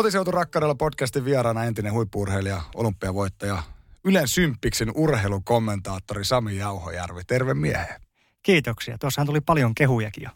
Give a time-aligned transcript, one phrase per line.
[0.00, 3.62] Kotiseutu rakkaudella podcastin vieraana entinen huippuurheilija, olympiavoittaja,
[4.04, 7.20] Ylen Symppiksen urheilukommentaattori Sami Jauhojärvi.
[7.26, 8.00] Terve miehe.
[8.42, 8.98] Kiitoksia.
[8.98, 10.30] Tuossahan tuli paljon kehujakin jo.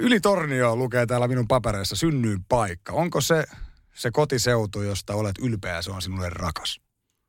[0.00, 2.92] Yli Tornio lukee täällä minun papereissa synnyin paikka.
[2.92, 3.44] Onko se
[3.94, 6.80] se kotiseutu, josta olet ylpeä, se on sinulle rakas?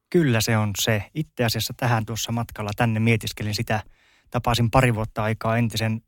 [0.09, 1.03] Kyllä se on se.
[1.13, 3.83] Itse asiassa tähän tuossa matkalla tänne mietiskelin sitä.
[4.29, 6.01] Tapasin pari vuotta aikaa entisen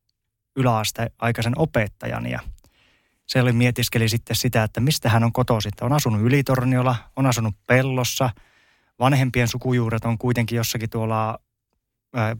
[0.55, 2.39] yläasteaikaisen opettajan ja
[3.27, 5.71] se oli mietiskeli sitten sitä, että mistä hän on kotoisin.
[5.81, 8.29] On asunut Ylitorniolla, on asunut Pellossa.
[8.99, 11.39] Vanhempien sukujuuret on kuitenkin jossakin tuolla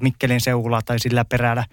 [0.02, 1.66] Mikkelin seudulla tai sillä perällä.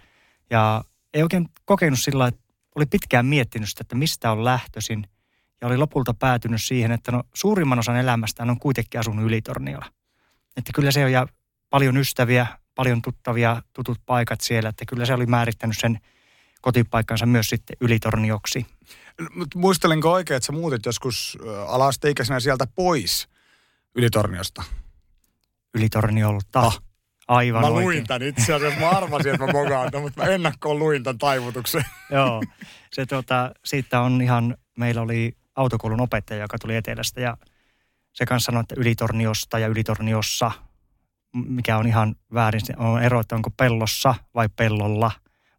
[0.50, 2.40] Ja ei oikein kokenut sillä että
[2.74, 5.04] oli pitkään miettinyt sitä, että mistä on lähtöisin.
[5.60, 9.86] Ja oli lopulta päätynyt siihen, että no suurimman osan elämästään on kuitenkin asunut Ylitorniolla.
[10.56, 11.26] Että kyllä se on ja
[11.70, 14.68] paljon ystäviä, paljon tuttavia, tutut paikat siellä.
[14.68, 15.98] Että kyllä se oli määrittänyt sen
[16.60, 18.66] kotipaikkansa myös sitten Ylitornioksi.
[19.54, 23.28] Muistelenko oikein, että sä muutit joskus alasteikäisenä sieltä pois
[23.94, 24.62] Ylitorniosta?
[25.74, 26.60] Ylitorniolta.
[26.60, 26.82] Ah.
[27.28, 28.06] Aivan Mä luin oikein.
[28.06, 28.80] tämän itse asiassa.
[28.80, 31.84] Mä arvasin, että mä mogaan mutta mä ennakkoon luin tämän taivutuksen.
[32.10, 32.42] Joo.
[32.92, 37.36] Se, tuota, siitä on ihan, meillä oli autokoulun opettaja, joka tuli etelästä ja
[38.12, 40.50] se kanssa sanoi, että Ylitorniosta ja Ylitorniossa,
[41.34, 45.10] mikä on ihan väärin, on ero, että onko pellossa vai pellolla.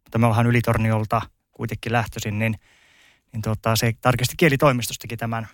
[0.04, 2.54] Mutta me ollaan Ylitorniolta kuitenkin lähtöisin, niin,
[3.32, 5.48] niin tuota, se tarkisti kielitoimistostakin tämän.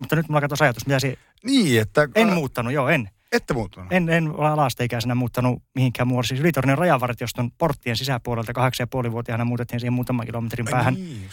[0.00, 1.18] Mutta nyt mulla katsoisi ajatus, mitä se...
[1.44, 2.08] Niin, että...
[2.14, 3.10] En muuttanut, joo, en.
[3.32, 3.92] Ette muuttunut?
[3.92, 6.26] En, en ole alasteikäisenä muuttanut mihinkään muualle.
[6.26, 11.28] Siis Ylitornin rajavartioston porttien sisäpuolelta kahdeksan ja puoli vuotiaana muutettiin siihen muutaman kilometrin päähän niin,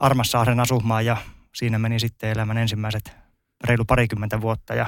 [0.00, 1.16] Armassaaren asumaan ja
[1.54, 3.12] siinä meni sitten elämän ensimmäiset
[3.64, 4.86] reilu parikymmentä vuotta ja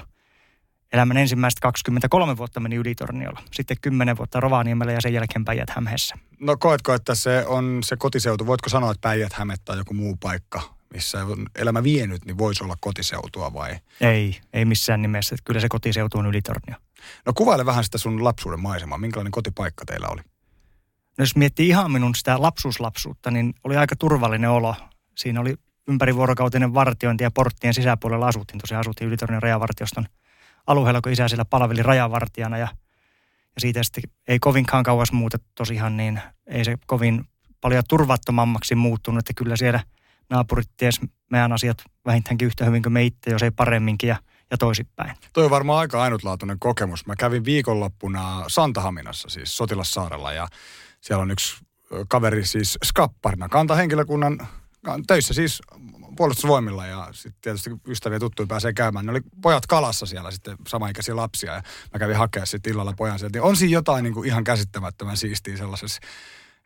[0.94, 3.42] elämän ensimmäiset 23 vuotta meni Ylitorniolla.
[3.52, 6.14] Sitten 10 vuotta Rovaniemellä ja sen jälkeen Päijät-Hämeessä.
[6.40, 8.46] No koetko, että se on se kotiseutu?
[8.46, 12.76] Voitko sanoa, että Päijät-Häme tai joku muu paikka missä on elämä vienyt, niin voisi olla
[12.80, 13.76] kotiseutua vai?
[14.00, 15.36] Ei, ei missään nimessä.
[15.44, 16.76] Kyllä se kotiseutu on Ylitornio.
[17.26, 18.98] No kuvaile vähän sitä sun lapsuuden maisemaa.
[18.98, 20.20] Minkälainen kotipaikka teillä oli?
[21.18, 24.74] No jos miettii ihan minun sitä lapsuuslapsuutta, niin oli aika turvallinen olo.
[25.16, 25.54] Siinä oli
[25.88, 28.60] ympärivuorokautinen vartiointi ja porttien sisäpuolella asuttiin.
[28.60, 30.06] Tosiaan asuttiin Ylitornion rajavartioston
[30.66, 32.68] alueella, kun isä siellä palveli rajavartijana ja,
[33.54, 37.24] ja siitä sitten ei kovinkaan kauas muutettu tosiaan, niin ei se kovin
[37.60, 39.80] paljon turvattomammaksi muuttunut, että kyllä siellä–
[40.30, 44.16] naapurit ties meidän asiat vähintäänkin yhtä hyvin kuin me itse, jos ei paremminkin ja,
[44.50, 45.16] ja toisinpäin.
[45.32, 47.06] Toi on varmaan aika ainutlaatuinen kokemus.
[47.06, 50.48] Mä kävin viikonloppuna Santahaminassa, siis Sotilassaarella ja
[51.00, 51.56] siellä on yksi
[52.08, 54.48] kaveri siis skapparina, kantahenkilökunnan
[55.06, 55.62] töissä siis
[56.16, 59.06] puolustusvoimilla ja sitten tietysti ystäviä tuttuja pääsee käymään.
[59.06, 63.18] Ne oli pojat kalassa siellä sitten samaikäisiä lapsia ja mä kävin hakea sitten illalla pojan
[63.18, 63.38] sieltä.
[63.38, 66.00] Niin on siinä jotain niin kuin ihan käsittämättömän siistiä sellaisessa.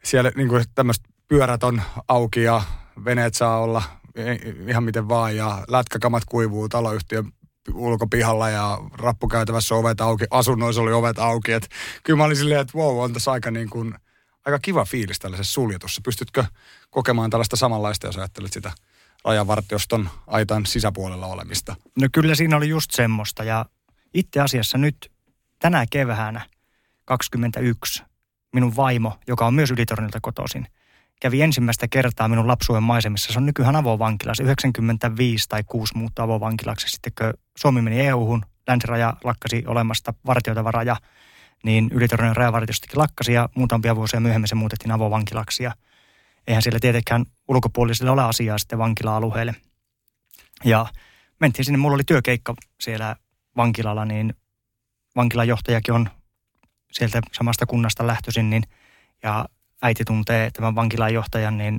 [0.04, 2.62] Siellä niin kuin tämmöistä pyörät on auki ja
[3.04, 3.82] veneet saa olla
[4.66, 7.32] ihan miten vaan ja lätkäkamat kuivuu taloyhtiön
[7.74, 11.52] ulkopihalla ja rappukäytävässä ovet auki, asunnoissa oli ovet auki.
[11.52, 11.68] Et
[12.02, 13.94] kyllä mä olin silleen, että wow, on tässä aika, niin kuin,
[14.46, 16.00] aika kiva fiilis tällaisessa suljetussa.
[16.04, 16.44] Pystytkö
[16.90, 18.72] kokemaan tällaista samanlaista, jos ajattelet sitä
[19.24, 21.76] rajavartioston aitan sisäpuolella olemista?
[22.00, 23.66] No kyllä siinä oli just semmoista ja
[24.14, 25.12] itse asiassa nyt
[25.58, 26.46] tänä keväänä
[27.04, 28.02] 21
[28.52, 30.66] minun vaimo, joka on myös Ylitornilta kotoisin–
[31.20, 33.32] kävi ensimmäistä kertaa minun lapsuuden maisemissa.
[33.32, 34.34] Se on nykyään avovankila.
[34.34, 36.88] Se 95 tai 6 muuttui avovankilaksi.
[36.88, 40.96] Sitten kun Suomi meni EU-hun, länsiraja lakkasi olemasta vartioitava raja,
[41.64, 45.62] niin Ylitornion rajavartiostakin lakkasi ja muutamia vuosia myöhemmin se muutettiin avovankilaksi.
[45.62, 45.72] Ja
[46.48, 49.54] eihän siellä tietenkään ulkopuolisille ole asiaa sitten vankila-alueelle.
[50.64, 50.86] Ja
[51.40, 53.16] mentiin sinne, mulla oli työkeikka siellä
[53.56, 54.34] vankilalla, niin
[55.16, 56.10] vankilajohtajakin on
[56.92, 58.62] sieltä samasta kunnasta lähtöisin, niin
[59.22, 59.44] ja
[59.82, 61.78] äiti tuntee tämän vankilan johtajan, niin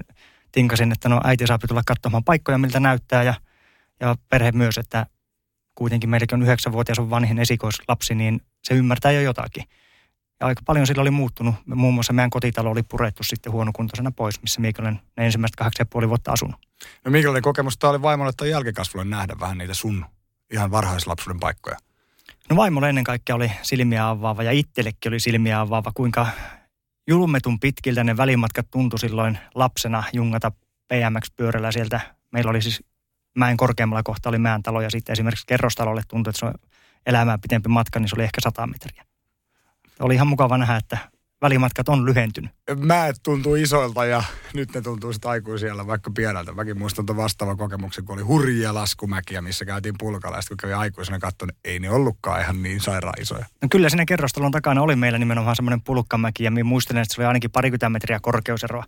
[0.52, 3.34] tinkasin, että no äiti saa tulla katsomaan paikkoja, miltä näyttää ja,
[4.00, 5.06] ja perhe myös, että
[5.75, 9.63] kuitenkin meilläkin on yhdeksänvuotias on vanhin esikoislapsi, niin se ymmärtää jo jotakin.
[10.39, 11.56] Ja aika paljon sillä oli muuttunut.
[11.65, 15.83] Muun muassa meidän kotitalo oli purettu sitten huonokuntoisena pois, missä minä olen ne ensimmäiset kahdeksan
[15.83, 16.56] ja puoli vuotta asunut.
[17.06, 20.06] No minkälainen kokemus tämä oli vaimolle tai jälkikasvulle nähdä vähän niitä sun
[20.53, 21.77] ihan varhaislapsuuden paikkoja?
[22.50, 26.27] No vaimolle ennen kaikkea oli silmiä avaava ja itsellekin oli silmiä avaava, kuinka
[27.07, 30.51] julmetun pitkiltä ne välimatkat tuntui silloin lapsena jungata
[30.88, 32.01] PMX-pyörällä sieltä.
[32.31, 32.83] Meillä oli siis
[33.38, 36.53] mäen korkeammalla kohta oli mäen talo ja sitten esimerkiksi kerrostalolle tuntui, että se on
[37.06, 39.08] elämää pitempi matka, niin se oli ehkä 100 metriä.
[40.00, 40.98] Oli ihan mukava nähdä, että
[41.42, 42.51] välimatkat on lyhentynyt.
[42.80, 44.24] Mäet tuntuu isoilta ja
[44.54, 46.54] nyt ne tuntuu sitten aikuisilla vaikka pieneltä.
[46.54, 50.38] Mäkin muistan tuon vastaava kokemuksen, kun oli hurjia laskumäkiä, missä käytiin pulkalla.
[50.38, 53.46] Ja sitten kun kävi aikuisena katsoin, ei ne ollutkaan ihan niin sairaan isoja.
[53.62, 57.28] No kyllä siinä kerrostalon takana oli meillä nimenomaan semmoinen pulkkamäki ja muistelen, että se oli
[57.28, 58.84] ainakin parikymmentä metriä korkeuseroa.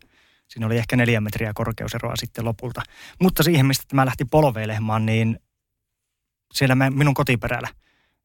[0.48, 2.82] Siinä oli ehkä neljä metriä korkeuseroa sitten lopulta.
[3.22, 5.40] Mutta siihen, mistä mä lähti polveilemaan, niin
[6.54, 7.68] siellä mä, minun kotiperällä.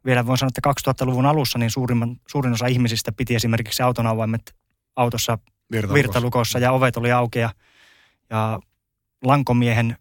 [0.06, 4.54] Vielä voin sanoa, että 2000-luvun alussa niin suurimman, suurin osa ihmisistä piti esimerkiksi auton avaimet
[4.96, 5.38] autossa
[5.72, 7.50] virtalukossa, virtalukossa ja ovet oli auki ja,
[8.30, 8.60] ja
[9.24, 9.96] lankomiehen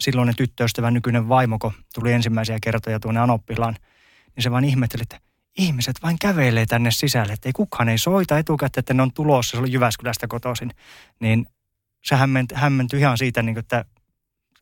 [0.00, 3.76] silloinen tyttöystävä, nykyinen vaimoko, tuli ensimmäisiä kertoja tuonne Anoppilaan,
[4.36, 5.20] niin se vain ihmetteli, että
[5.58, 9.50] ihmiset vain kävelee tänne sisälle, että ei kukaan ei soita etukäteen, että ne on tulossa,
[9.50, 10.70] se oli Jyväskylästä kotoisin.
[11.20, 11.46] Niin
[12.04, 12.16] se
[12.54, 13.84] hämmentyi ihan siitä, niin kuin, että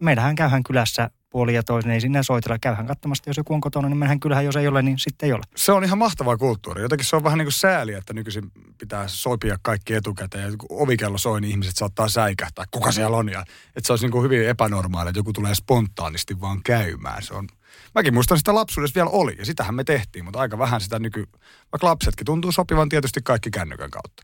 [0.01, 3.89] meillähän käyhän kylässä puoli ja toisen, ei sinne soitella, käyhän katsomasta, jos joku on kotona,
[3.89, 5.43] niin mennään kyllähän, jos ei ole, niin sitten ei ole.
[5.57, 6.83] Se on ihan mahtavaa kulttuuri.
[6.83, 10.51] Jotenkin se on vähän niin kuin sääli, että nykyisin pitää sopia kaikki etukäteen.
[10.51, 13.29] Ja kun ovikello soi, niin ihmiset saattaa säikähtää, kuka siellä on.
[13.29, 13.41] Ja,
[13.77, 17.23] että se olisi niin kuin hyvin epänormaali, että joku tulee spontaanisti vaan käymään.
[17.23, 17.49] Se on,
[17.95, 21.25] mäkin muistan sitä lapsuudessa vielä oli, ja sitähän me tehtiin, mutta aika vähän sitä nyky...
[21.73, 24.23] Vaikka lapsetkin tuntuu sopivan tietysti kaikki kännykän kautta.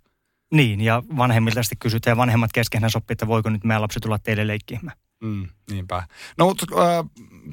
[0.52, 4.18] Niin, ja vanhemmilta sitten kysytään, ja vanhemmat keskenään sopii, että voiko nyt meidän lapsi tulla
[4.18, 4.96] teille leikkimään.
[5.22, 6.02] Mm, niinpä.
[6.38, 7.04] No, mutta äh,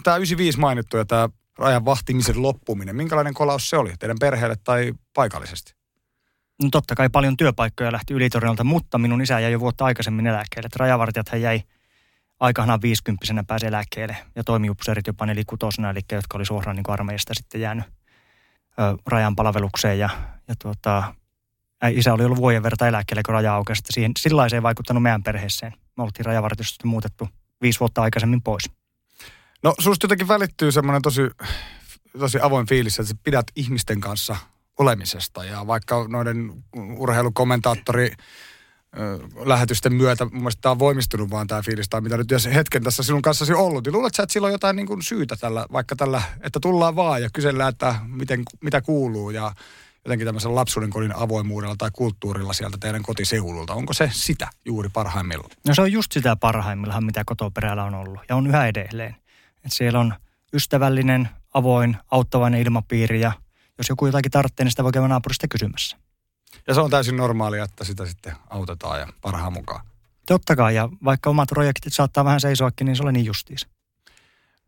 [0.03, 4.93] tämä 95 mainittu ja tämä rajan vahtimisen loppuminen, minkälainen kolaus se oli teidän perheelle tai
[5.13, 5.73] paikallisesti?
[6.63, 10.65] No totta kai paljon työpaikkoja lähti Ylitornilta, mutta minun isä jäi jo vuotta aikaisemmin eläkkeelle.
[10.65, 11.61] Että rajavartijat hän jäi
[12.39, 17.61] aikanaan 50 pääsi eläkkeelle ja toimiupseerit jopa nelikutosena, eli jotka oli suoraan niin armeijasta sitten
[17.61, 19.99] jäänyt ö, rajan palvelukseen.
[19.99, 20.09] Ja,
[20.47, 21.13] ja tuota,
[21.91, 23.81] isä oli ollut vuoden verta eläkkeelle, kun raja aukesi.
[23.89, 25.73] Siihen, sillä ei vaikuttanut meidän perheeseen.
[25.97, 27.29] Me oltiin rajavartiosta muutettu
[27.61, 28.69] viisi vuotta aikaisemmin pois.
[29.63, 31.21] No susta jotenkin välittyy semmoinen tosi,
[32.19, 34.35] tosi avoin fiilis, että sä pidät ihmisten kanssa
[34.79, 35.43] olemisesta.
[35.43, 36.63] Ja vaikka noiden
[36.97, 38.11] urheilukommentaattori
[39.45, 43.03] lähetysten myötä, mun mielestä tämä on voimistunut vaan tämä fiilis, tai mitä nyt hetken tässä
[43.03, 45.95] sinun kanssasi ollut, niin luulet sä, että sillä on jotain niin kuin syytä tällä, vaikka
[45.95, 49.53] tällä, että tullaan vaan ja kysellään, että miten, mitä kuuluu ja
[50.09, 53.73] jotenkin tämmöisen lapsuuden kodin avoimuudella tai kulttuurilla sieltä teidän kotiseudulta.
[53.73, 55.51] Onko se sitä juuri parhaimmillaan?
[55.67, 59.15] No se on just sitä parhaimmillaan, mitä kotoperällä on ollut ja on yhä edelleen.
[59.65, 60.13] Et siellä on
[60.53, 63.31] ystävällinen, avoin, auttavainen ilmapiiri ja
[63.77, 65.97] jos joku jotakin tarvitsee, niin sitä voi käydä naapurista kysymässä.
[66.67, 69.85] Ja se on täysin normaalia, että sitä sitten autetaan ja parhaan mukaan.
[70.25, 73.67] Totta kai, ja vaikka omat projektit saattaa vähän seisoakin, niin se oli niin justiis.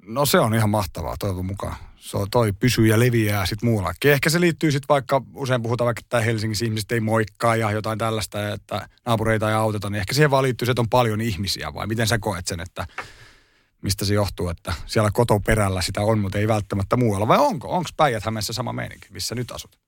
[0.05, 1.75] No se on ihan mahtavaa, toivon mukaan.
[1.95, 4.11] Se on, toi pysyy ja leviää sitten muuallakin.
[4.11, 7.97] Ehkä se liittyy sitten vaikka, usein puhutaan vaikka, että Helsingissä ihmiset ei moikkaa ja jotain
[7.97, 11.73] tällaista, että naapureita ei auteta, niin ehkä siihen vaan liittyy se, että on paljon ihmisiä,
[11.73, 12.87] vai miten sä koet sen, että
[13.81, 17.75] mistä se johtuu, että siellä kotoperällä sitä on, mutta ei välttämättä muualla, vai onko?
[17.75, 19.79] Onko päijät sama meininki, missä nyt asut?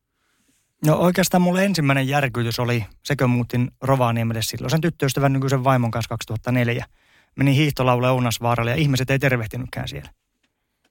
[0.85, 6.09] No oikeastaan mulle ensimmäinen järkytys oli, sekö muutin Rovaniemelle silloin sen tyttöystävän nykyisen vaimon kanssa
[6.09, 6.85] 2004.
[7.35, 10.09] Menin hiihtolaulle Ounasvaaralle ja ihmiset ei tervehtinytkään siellä.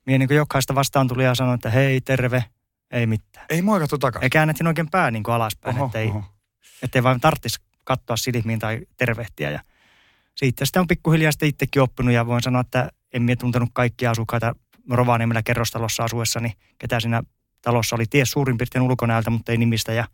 [0.07, 2.45] Mie niin jokaista vastaan tuli ja sanoi, että hei, terve,
[2.91, 3.47] ei mitään.
[3.49, 4.27] Ei moikattu takaisin.
[4.27, 6.25] Ja käännettiin oikein pää niin kuin alaspäin, oho, ettei, oho.
[6.83, 9.51] ettei vain tarvitsisi katsoa silmiin tai tervehtiä.
[9.51, 9.61] Ja
[10.35, 14.11] siitä sitä on pikkuhiljaa sitten itsekin oppinut ja voin sanoa, että en mie tuntenut kaikkia
[14.11, 14.55] asukkaita
[14.91, 17.23] Rovaniemellä kerrostalossa asuessani, ketä siinä
[17.63, 20.05] talossa oli ties suurin piirtein ulkonäöltä, mutta ei nimistä ja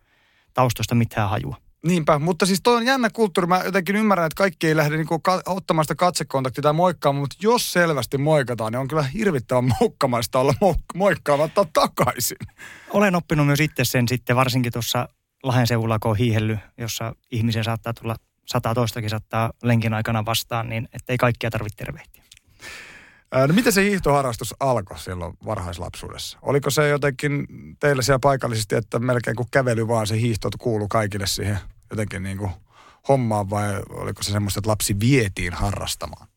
[0.54, 1.56] taustosta mitään hajua.
[1.86, 3.46] Niinpä, mutta siis toi on jännä kulttuuri.
[3.46, 7.36] Mä jotenkin ymmärrän, että kaikki ei lähde niinku ka- ottamaan sitä katsekontaktia tai moikkaamaan, mutta
[7.42, 12.36] jos selvästi moikataan, niin on kyllä hirvittävän moukkamaista olla mo- moikkaamatta takaisin.
[12.90, 15.08] Olen oppinut myös itse sen sitten, varsinkin tuossa
[15.42, 20.68] Lahden seudulla, kun on hiihelly, jossa ihmisiä saattaa tulla sata toistakin saattaa lenkin aikana vastaan,
[20.68, 22.22] niin ettei kaikkia tarvitse tervehtiä.
[23.48, 26.38] No miten se hiihtoharrastus alkoi silloin varhaislapsuudessa?
[26.42, 27.46] Oliko se jotenkin
[27.80, 31.58] teille siellä paikallisesti, että melkein kuin kävely vaan se hiihto kuulu kaikille siihen
[31.90, 32.50] jotenkin niin kuin
[33.08, 36.28] hommaan vai oliko se semmoista, että lapsi vietiin harrastamaan?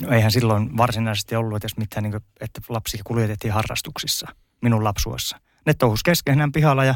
[0.00, 4.28] No eihän silloin varsinaisesti ollut edes mitään, niin kuin, että lapsi kuljetettiin harrastuksissa
[4.62, 5.40] minun lapsuessa.
[5.66, 6.94] Ne touhus keskenään pihalla ja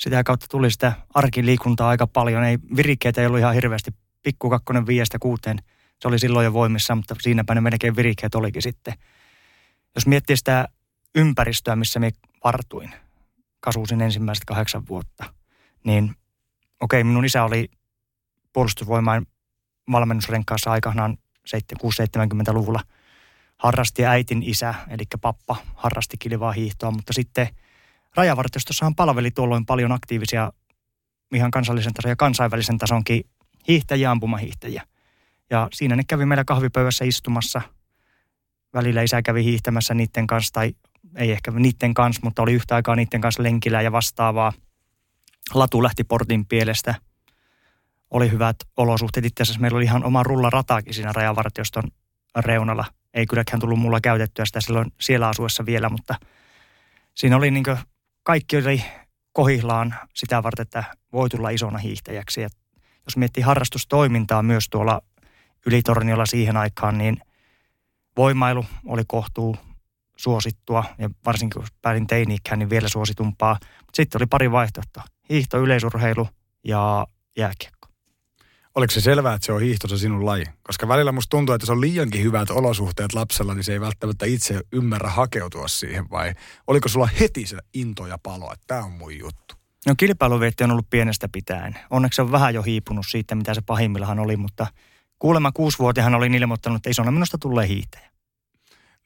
[0.00, 2.44] sitä kautta tuli sitä arkiliikuntaa aika paljon.
[2.44, 3.90] Ei, virikkeitä ei ollut ihan hirveästi.
[4.22, 5.58] Pikku kakkonen viiestä kuuteen–
[6.04, 8.94] se oli silloin jo voimissa, mutta siinäpä ne melkein virikkeet olikin sitten.
[9.94, 10.68] Jos miettii sitä
[11.14, 12.10] ympäristöä, missä me
[12.44, 12.90] vartuin,
[13.60, 15.34] kasuusin ensimmäiset kahdeksan vuotta,
[15.84, 16.14] niin
[16.84, 17.68] okei, okay, minun isä oli
[18.52, 19.26] puolustusvoimain
[19.92, 21.18] valmennusrenkaassa aikanaan
[21.54, 22.80] 6-70-luvulla.
[23.58, 27.48] Harrasti äitin isä, eli pappa, harrasti kilivaa hiihtoa, mutta sitten
[28.16, 30.52] rajavartiostossahan palveli tuolloin paljon aktiivisia
[31.34, 33.24] ihan kansallisen tason ja kansainvälisen tasonkin
[33.68, 34.82] hiihtäjiä, ampumahiihtäjiä.
[35.50, 37.62] Ja siinä ne kävi meillä kahvipöydässä istumassa.
[38.74, 40.74] Välillä isä kävi hiihtämässä niiden kanssa, tai
[41.16, 44.52] ei ehkä niiden kanssa, mutta oli yhtä aikaa niiden kanssa lenkillä ja vastaavaa.
[45.54, 46.94] Latu lähti portin pielestä.
[48.10, 49.26] Oli hyvät olosuhteet.
[49.26, 51.82] Itse asiassa meillä oli ihan oma rullarataakin siinä rajavartioston
[52.36, 52.84] reunalla.
[53.14, 56.14] Ei kylläkään tullut mulla käytettyä sitä silloin siellä asuessa vielä, mutta
[57.14, 57.64] siinä oli niin
[58.22, 58.84] kaikki oli
[59.32, 62.40] kohillaan sitä varten, että voi tulla isona hiihtäjäksi.
[62.40, 62.48] Ja
[63.06, 65.00] jos miettii harrastustoimintaa myös tuolla
[65.66, 67.16] Ylitorniolla siihen aikaan, niin
[68.16, 69.56] voimailu oli kohtuu
[70.16, 73.58] suosittua ja varsinkin kun pääsin teini niin vielä suositumpaa.
[73.94, 75.02] Sitten oli pari vaihtoehtoa.
[75.30, 76.28] Hiihto, yleisurheilu
[76.64, 77.06] ja
[77.36, 77.88] jääkiekko.
[78.74, 80.44] Oliko se selvää, että se on hiihto se sinun laji?
[80.62, 84.26] Koska välillä musta tuntuu, että se on liiankin hyvät olosuhteet lapsella, niin se ei välttämättä
[84.26, 86.10] itse ymmärrä hakeutua siihen.
[86.10, 86.34] Vai
[86.66, 89.54] oliko sulla heti se into ja palo, että tämä on mun juttu?
[89.86, 91.78] No kilpailuvietti on ollut pienestä pitäen.
[91.90, 94.66] Onneksi se on vähän jo hiipunut siitä, mitä se pahimmillaan oli, mutta
[95.18, 98.13] kuulemma kuusivuotiaan olin ilmoittanut, että isona minusta tulee hiihtäjä.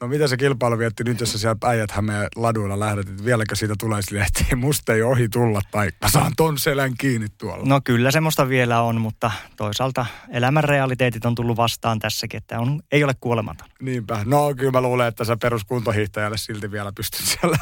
[0.01, 1.91] No mitä se kilpailu vietti nyt, jos sä siellä päijät
[2.37, 6.09] laduilla lähdet, että vieläkö siitä tulee sille, että ei musta ei ohi tulla tai mä
[6.09, 7.65] saan ton selän kiinni tuolla?
[7.67, 12.81] No kyllä semmoista vielä on, mutta toisaalta elämän realiteetit on tullut vastaan tässäkin, että on,
[12.93, 13.69] ei ole kuolematon.
[13.81, 14.23] Niinpä.
[14.25, 17.59] No kyllä mä luulen, että sä peruskuntohiihtäjälle silti vielä pystyt siellä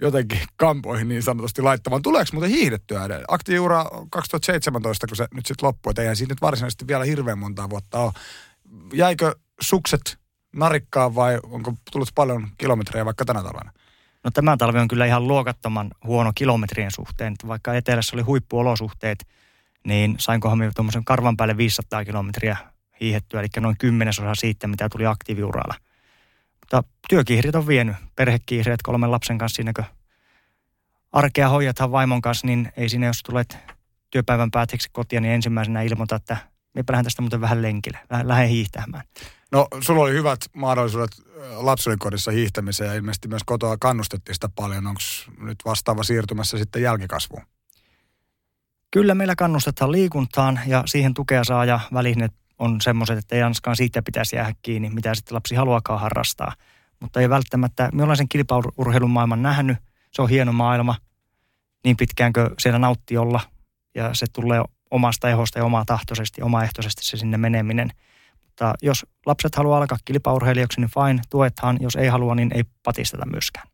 [0.00, 2.02] jotenkin kampoihin niin sanotusti laittamaan.
[2.02, 3.24] Tuleeko muuten hiihdettyä edelleen?
[3.28, 7.70] Aktiiura 2017, kun se nyt sitten loppui, että eihän siinä nyt varsinaisesti vielä hirveän montaa
[7.70, 8.12] vuotta ole.
[8.92, 10.21] Jäikö sukset
[10.52, 13.72] narikkaa vai onko tullut paljon kilometrejä vaikka tänä talvena?
[14.24, 17.34] No tämä talvi on kyllä ihan luokattoman huono kilometrien suhteen.
[17.46, 19.26] Vaikka etelässä oli huippuolosuhteet,
[19.86, 22.56] niin sainkohan minä tuommoisen karvan päälle 500 kilometriä
[23.00, 25.74] hiihettyä, eli noin kymmenesosa siitä, mitä tuli aktiiviuralla.
[26.60, 29.82] Mutta työkiihrit on vienyt, perhekiihreet kolmen lapsen kanssa siinäkö
[31.12, 33.58] arkea hoidathan vaimon kanssa, niin ei siinä, jos tulet
[34.10, 36.36] työpäivän päätteeksi kotia, niin ensimmäisenä ilmoita, että
[36.74, 39.04] me lähden tästä muuten vähän lenkille, lähden hiihtämään.
[39.52, 41.10] No, sulla oli hyvät mahdollisuudet
[41.56, 44.86] lapsuudenkodissa hiihtämiseen ja ilmeisesti myös kotoa kannustettiin sitä paljon.
[44.86, 45.00] Onko
[45.40, 47.42] nyt vastaava siirtymässä sitten jälkikasvuun?
[48.90, 53.76] Kyllä meillä kannustetaan liikuntaan ja siihen tukea saa ja välineet on semmoiset, että ei ainakaan
[53.76, 56.52] siitä pitäisi jäädä kiinni, mitä sitten lapsi haluaakaan harrastaa.
[57.00, 59.76] Mutta ei välttämättä, me ollaan sen kilpaurheilun maailman nähnyt,
[60.12, 60.96] se on hieno maailma,
[61.84, 63.40] niin pitkäänkö siellä nautti olla
[63.94, 67.90] ja se tulee omasta ehosta ja omaa tahtoisesti, omaehtoisesti se sinne meneminen–
[68.52, 71.76] mutta jos lapset haluaa alkaa kilpaurheilijaksi, niin fine, tuethan.
[71.80, 73.68] Jos ei halua, niin ei patisteta myöskään.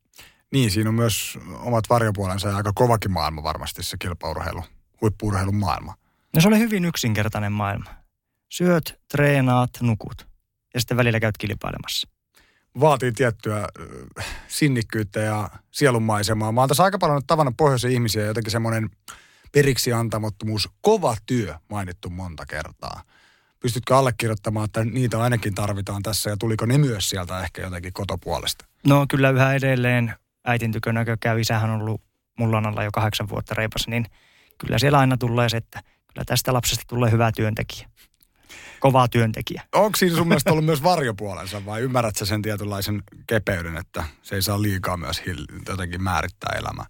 [0.52, 4.64] Niin, siinä on myös omat varjopuolensa ja aika kovakin maailma varmasti se kilpaurheilu,
[5.00, 5.94] huippuurheilun maailma.
[6.34, 7.90] No se oli hyvin yksinkertainen maailma.
[8.48, 10.26] Syöt, treenaat, nukut
[10.74, 12.08] ja sitten välillä käyt kilpailemassa.
[12.80, 13.68] Vaatii tiettyä
[14.18, 16.52] äh, sinnikkyyttä ja sielunmaisemaa.
[16.52, 18.90] Mä oon tässä aika paljon tavannut pohjoisen ihmisiä jotenkin semmoinen
[19.52, 23.02] periksi antamattomuus, kova työ mainittu monta kertaa
[23.60, 28.64] pystytkö allekirjoittamaan, että niitä ainakin tarvitaan tässä ja tuliko ne myös sieltä ehkä jotenkin kotopuolesta?
[28.86, 31.40] No kyllä yhä edelleen äitin tykönä käy.
[31.40, 32.02] Isähän on ollut
[32.38, 34.06] mulla alla jo kahdeksan vuotta reipas, niin
[34.58, 37.88] kyllä siellä aina tulee se, että kyllä tästä lapsesta tulee hyvä työntekijä.
[38.80, 39.62] Kovaa työntekijä.
[39.74, 44.34] Onko siinä sun mielestä ollut myös varjopuolensa vai ymmärrät sä sen tietynlaisen kepeyden, että se
[44.34, 45.22] ei saa liikaa myös
[45.68, 46.86] jotenkin määrittää elämää?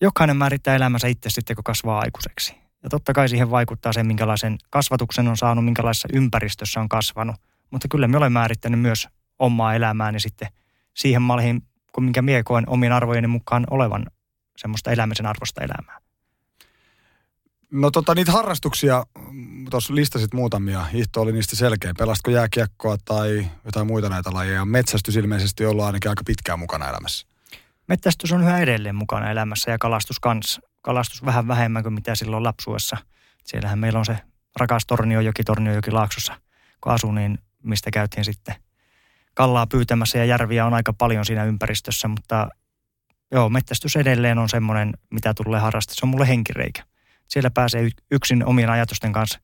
[0.00, 2.63] Jokainen määrittää elämänsä itse sitten, kun kasvaa aikuiseksi.
[2.84, 7.36] Ja totta kai siihen vaikuttaa se, minkälaisen kasvatuksen on saanut, minkälaisessa ympäristössä on kasvanut.
[7.70, 10.48] Mutta kyllä me olen määrittänyt myös omaa elämääni sitten
[10.94, 11.62] siihen malliin,
[11.92, 14.06] kun minkä mie koen omien arvojeni mukaan olevan
[14.56, 15.98] semmoista elämisen arvosta elämää.
[17.70, 19.04] No tota, niitä harrastuksia,
[19.70, 21.92] tuossa listasit muutamia, hiihto oli niistä selkeä.
[21.98, 24.64] Pelastko jääkiekkoa tai jotain muita näitä lajeja?
[24.64, 27.26] Metsästys ilmeisesti on ollut ainakin aika pitkään mukana elämässä.
[27.88, 32.42] Metsästys on yhä edelleen mukana elämässä ja kalastus kanssa kalastus vähän vähemmän kuin mitä silloin
[32.42, 32.96] lapsuessa.
[33.44, 34.18] Siellähän meillä on se
[34.60, 36.40] rakas Torniojoki, Torniojoki Laaksossa,
[36.80, 38.54] kun asu, niin mistä käytiin sitten
[39.34, 42.48] kallaa pyytämässä ja järviä on aika paljon siinä ympäristössä, mutta
[43.32, 45.94] joo, metsästys edelleen on semmoinen, mitä tulee harrastaa.
[45.94, 46.82] Se on mulle henkireikä.
[47.28, 49.40] Siellä pääsee yksin omien ajatusten kanssa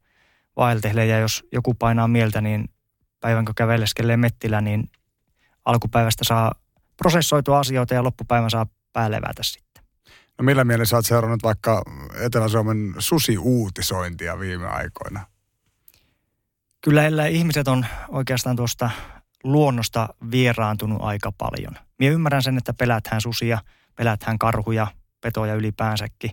[0.56, 2.68] vaeltelee ja jos joku painaa mieltä, niin
[3.20, 4.90] päivän kun käveleskelee mettillä, niin
[5.64, 6.52] alkupäivästä saa
[6.96, 9.69] prosessoitua asioita ja loppupäivän saa päälevätä sitten.
[10.40, 11.82] No millä mielessä olet seurannut vaikka
[12.14, 15.26] Etelä-Suomen susi-uutisointia viime aikoina?
[16.80, 18.90] Kyllä ellei ihmiset on oikeastaan tuosta
[19.44, 21.74] luonnosta vieraantunut aika paljon.
[21.98, 23.58] Minä ymmärrän sen, että pelätään susia,
[23.96, 24.86] pelätään karhuja,
[25.20, 26.30] petoja ylipäänsäkin,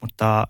[0.00, 0.46] mutta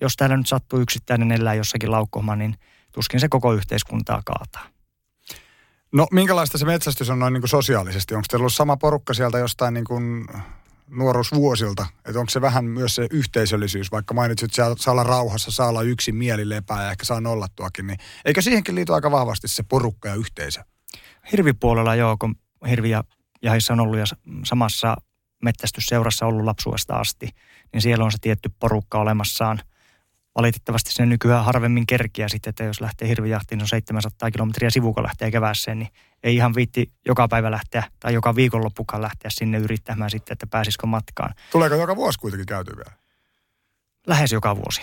[0.00, 2.54] jos täällä nyt sattuu yksittäinen elää jossakin laukkomaan, niin
[2.92, 4.66] tuskin se koko yhteiskuntaa kaataa.
[5.92, 8.14] No minkälaista se metsästys on noin niin kuin sosiaalisesti?
[8.14, 10.26] Onko teillä ollut sama porukka sieltä jostain niin kuin
[10.90, 15.68] nuoruusvuosilta, että onko se vähän myös se yhteisöllisyys, vaikka mainitsit, että saa olla rauhassa, saa
[15.68, 19.62] olla yksin mieli lepää ja ehkä saa nollattuakin, niin eikö siihenkin liity aika vahvasti se
[19.62, 20.60] porukka ja yhteisö?
[21.32, 22.36] Hirvipuolella joo, kun
[22.70, 23.04] hirvi ja
[23.42, 24.04] jahissa on ollut ja
[24.44, 24.96] samassa
[25.42, 27.28] metsästysseurassa ollut lapsuudesta asti,
[27.72, 29.60] niin siellä on se tietty porukka olemassaan–
[30.38, 35.02] valitettavasti se nykyään harvemmin kerkiä sitten, että jos lähtee hirvijahtiin, se on 700 kilometriä sivuko
[35.02, 35.88] lähtee kevääseen, niin
[36.22, 40.86] ei ihan viitti joka päivä lähteä tai joka viikonloppukaan lähteä sinne yrittämään sitten, että pääsisikö
[40.86, 41.34] matkaan.
[41.52, 42.92] Tuleeko joka vuosi kuitenkin käyty vielä?
[44.06, 44.82] Lähes joka vuosi.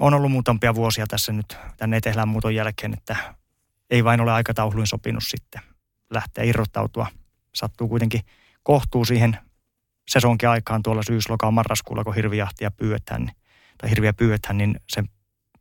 [0.00, 3.16] on ollut muutamia vuosia tässä nyt tänne etelän muuton jälkeen, että
[3.90, 5.62] ei vain ole aikatauluin sopinut sitten
[6.10, 7.06] lähteä irrottautua.
[7.54, 8.20] Sattuu kuitenkin
[8.62, 9.38] kohtuu siihen
[10.08, 13.36] sesonkin aikaan tuolla syyslokaan marraskuulla, kun hirvijahtia pyydetään, niin,
[13.78, 15.04] tai hirviä pyydetään, niin se,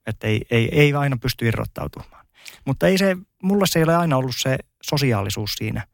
[0.07, 2.25] että ei, ei, ei aina pysty irrottautumaan.
[2.65, 5.87] Mutta ei se, mulle se ei ole aina ollut se sosiaalisuus siinä,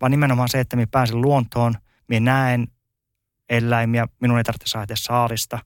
[0.00, 1.74] vaan nimenomaan se, että minä pääsen luontoon,
[2.08, 2.68] minä näen
[3.48, 5.58] eläimiä, minun ei tarvitse saada saalista.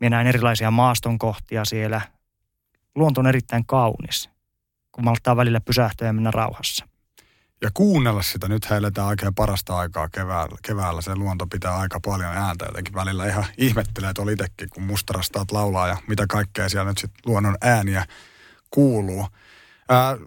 [0.00, 2.00] Minä näen erilaisia maastonkohtia siellä.
[2.94, 4.30] Luonto on erittäin kaunis,
[4.92, 6.95] kun malttaa välillä pysähtyä ja mennä rauhassa
[7.60, 8.48] ja kuunnella sitä.
[8.48, 10.56] Nyt eletään oikein parasta aikaa keväällä.
[10.62, 13.26] Keväällä se luonto pitää aika paljon ääntä jotenkin välillä.
[13.26, 18.04] Ihan ihmettelee tuolla itsekin, kun mustarastaat laulaa ja mitä kaikkea siellä nyt sitten luonnon ääniä
[18.70, 19.26] kuuluu.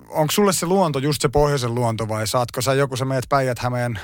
[0.09, 4.00] onko sulle se luonto just se pohjoisen luonto vai saatko sä joku, sä meet Päijät-Hämeen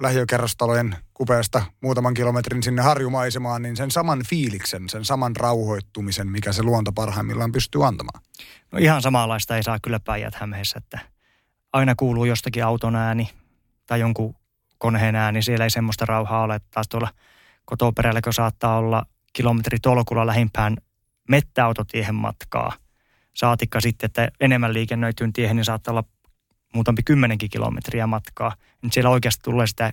[0.00, 6.62] lähiökerrostalojen kupeesta muutaman kilometrin sinne harjumaisemaan, niin sen saman fiiliksen, sen saman rauhoittumisen, mikä se
[6.62, 8.22] luonto parhaimmillaan pystyy antamaan?
[8.72, 11.13] No ihan samanlaista ei saa kyllä Päijät-Hämeessä, että
[11.74, 13.30] aina kuuluu jostakin auton ääni
[13.86, 14.36] tai jonkun
[14.78, 15.42] koneen ääni.
[15.42, 16.60] Siellä ei semmoista rauhaa ole.
[16.70, 17.08] Taas tuolla
[17.64, 20.76] kotoperällä, saattaa olla kilometri tolkulla lähimpään
[21.28, 22.72] mettäautotiehen matkaa.
[23.34, 26.04] Saatikka sitten, että enemmän liikennöityyn tiehen, niin saattaa olla
[26.74, 28.56] muutampi kymmenenkin kilometriä matkaa.
[28.82, 29.92] Niin siellä oikeasti tulee sitä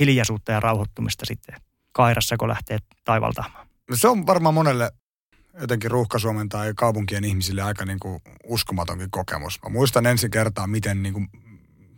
[0.00, 1.56] hiljaisuutta ja rauhoittumista sitten
[1.92, 3.66] kairassa, kun lähtee taivaltaamaan.
[3.90, 4.90] No se on varmaan monelle
[5.60, 9.62] jotenkin Ruuhka-Suomen tai kaupunkien ihmisille aika niin kuin uskomatonkin kokemus.
[9.62, 11.28] Mä muistan ensi kertaa, miten, niin kuin,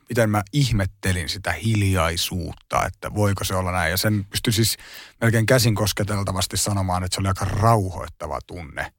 [0.09, 3.91] miten mä ihmettelin sitä hiljaisuutta, että voiko se olla näin.
[3.91, 4.77] Ja sen pystyi siis
[5.21, 8.93] melkein käsin kosketeltavasti sanomaan, että se oli aika rauhoittava tunne.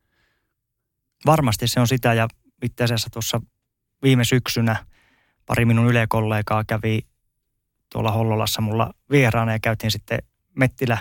[1.26, 2.28] Varmasti se on sitä ja
[2.62, 3.42] itse asiassa tuossa
[4.04, 4.86] viime syksynä
[5.46, 7.08] pari minun ylekollegaa kävi
[7.92, 10.20] tuolla Hollolassa mulla vieraana ja käytiin sitten
[10.56, 10.98] Mettilä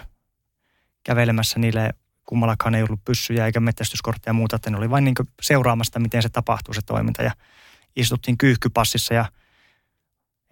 [1.04, 1.90] kävelemässä niille
[2.26, 6.22] kummallakaan ei ollut pyssyjä eikä metsästyskortteja ja muuta, että ne oli vain niin seuraamasta, miten
[6.22, 7.22] se tapahtuu se toiminta.
[7.22, 7.32] Ja
[7.96, 9.24] istuttiin kyyhkypassissa ja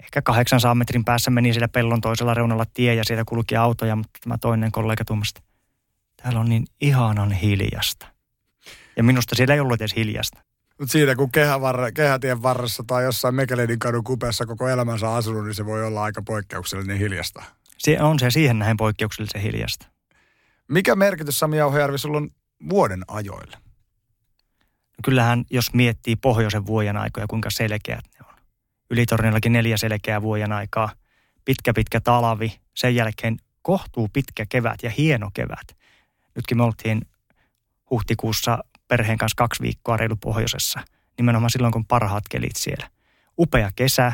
[0.03, 4.19] ehkä 800 metrin päässä meni siellä pellon toisella reunalla tie ja siitä kulki autoja, mutta
[4.23, 5.43] tämä toinen kollega tuomasta,
[6.23, 8.07] täällä on niin ihanan hiljasta.
[8.97, 10.41] Ja minusta siellä ei ollut edes hiljasta.
[10.79, 15.55] Mutta siinä kun kehävarre, kehätien varressa tai jossain Mekelinin kadun kupeessa koko elämänsä asunut, niin
[15.55, 17.43] se voi olla aika poikkeuksellinen hiljasta.
[17.79, 19.87] Se on se siihen näin poikkeuksellisen hiljasta.
[20.71, 22.31] Mikä merkitys Sami Jauhojärvi sulla on
[22.69, 23.57] vuoden ajoille?
[25.05, 28.35] Kyllähän, jos miettii pohjoisen vuoden aikoja, kuinka selkeät ne on.
[28.91, 30.93] Ylitornillakin neljä selkeää vuoden aikaa.
[31.45, 32.61] Pitkä, pitkä talvi.
[32.77, 35.77] Sen jälkeen kohtuu pitkä kevät ja hieno kevät.
[36.35, 37.03] Nytkin me oltiin
[37.91, 40.81] huhtikuussa perheen kanssa kaksi viikkoa reilu pohjoisessa.
[41.19, 42.91] Nimenomaan silloin, kun parhaat kelit siellä.
[43.39, 44.13] Upea kesä,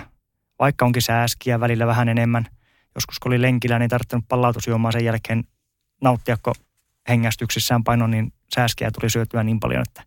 [0.59, 2.47] vaikka onkin sääskiä välillä vähän enemmän.
[2.95, 5.45] Joskus kun oli lenkillä, niin tarvittanut palautusjuomaa sen jälkeen
[6.03, 6.55] nauttia, kun
[7.09, 10.03] hengästyksissään paino, niin sääskiä tuli syötyä niin paljon, että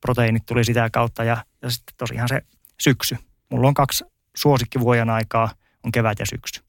[0.00, 1.24] proteiinit tuli sitä kautta.
[1.24, 2.42] Ja, ja sitten tosiaan se
[2.80, 3.16] syksy.
[3.48, 4.04] Mulla on kaksi
[4.36, 5.50] suosikkivuojan aikaa,
[5.84, 6.62] on kevät ja syksy.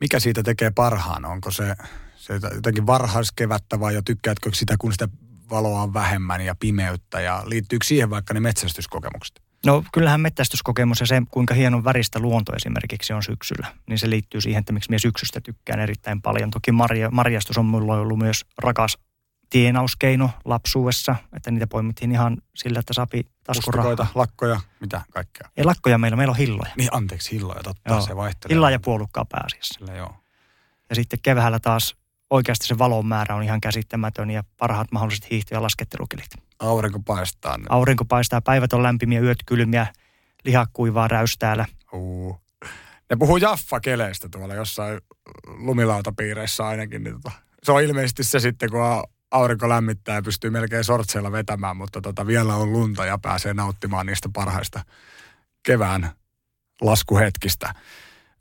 [0.00, 1.24] Mikä siitä tekee parhaan?
[1.24, 1.76] Onko se,
[2.16, 5.08] se jotenkin varhaiskevättä vai jo tykkäätkö sitä, kun sitä
[5.50, 9.42] valoa on vähemmän ja pimeyttä ja liittyykö siihen vaikka ne metsästyskokemukset?
[9.66, 14.40] No kyllähän metsästyskokemus ja se, kuinka hieno väristä luonto esimerkiksi on syksyllä, niin se liittyy
[14.40, 16.50] siihen, että miksi minä syksystä tykkään erittäin paljon.
[16.50, 18.98] Toki marja, marjastus on minulla ollut myös rakas
[19.50, 24.06] tienauskeino lapsuudessa, että niitä poimittiin ihan sillä, että sapi taskurahaa.
[24.14, 25.48] lakkoja, mitä kaikkea?
[25.56, 26.72] Ei lakkoja meillä, meillä on hilloja.
[26.76, 28.00] Niin anteeksi, hilloja, totta joo.
[28.00, 28.54] se vaihtelee.
[28.54, 29.74] Hilla ja puolukkaa pääasiassa.
[29.78, 30.14] Sillä joo.
[30.90, 31.96] Ja sitten keväällä taas
[32.30, 36.49] oikeasti se valon määrä on ihan käsittämätön ja parhaat mahdolliset hiihto- ja laskettelukelit.
[36.60, 37.58] Aurinko paistaa.
[37.58, 37.66] Nyt.
[37.68, 39.86] Aurinko paistaa, päivät on lämpimiä, yöt kylmiä,
[40.44, 41.66] liha kuivaa räystäällä.
[41.92, 42.40] Uh.
[43.10, 45.00] Ne puhuu Jaffa-keleistä tuolla jossain
[45.46, 47.04] lumilautapiireissä ainakin.
[47.04, 47.30] Niin tota,
[47.62, 48.80] se on ilmeisesti se sitten, kun
[49.30, 54.06] aurinko lämmittää ja pystyy melkein sortseilla vetämään, mutta tota, vielä on lunta ja pääsee nauttimaan
[54.06, 54.84] niistä parhaista
[55.62, 56.10] kevään
[56.80, 57.74] laskuhetkistä.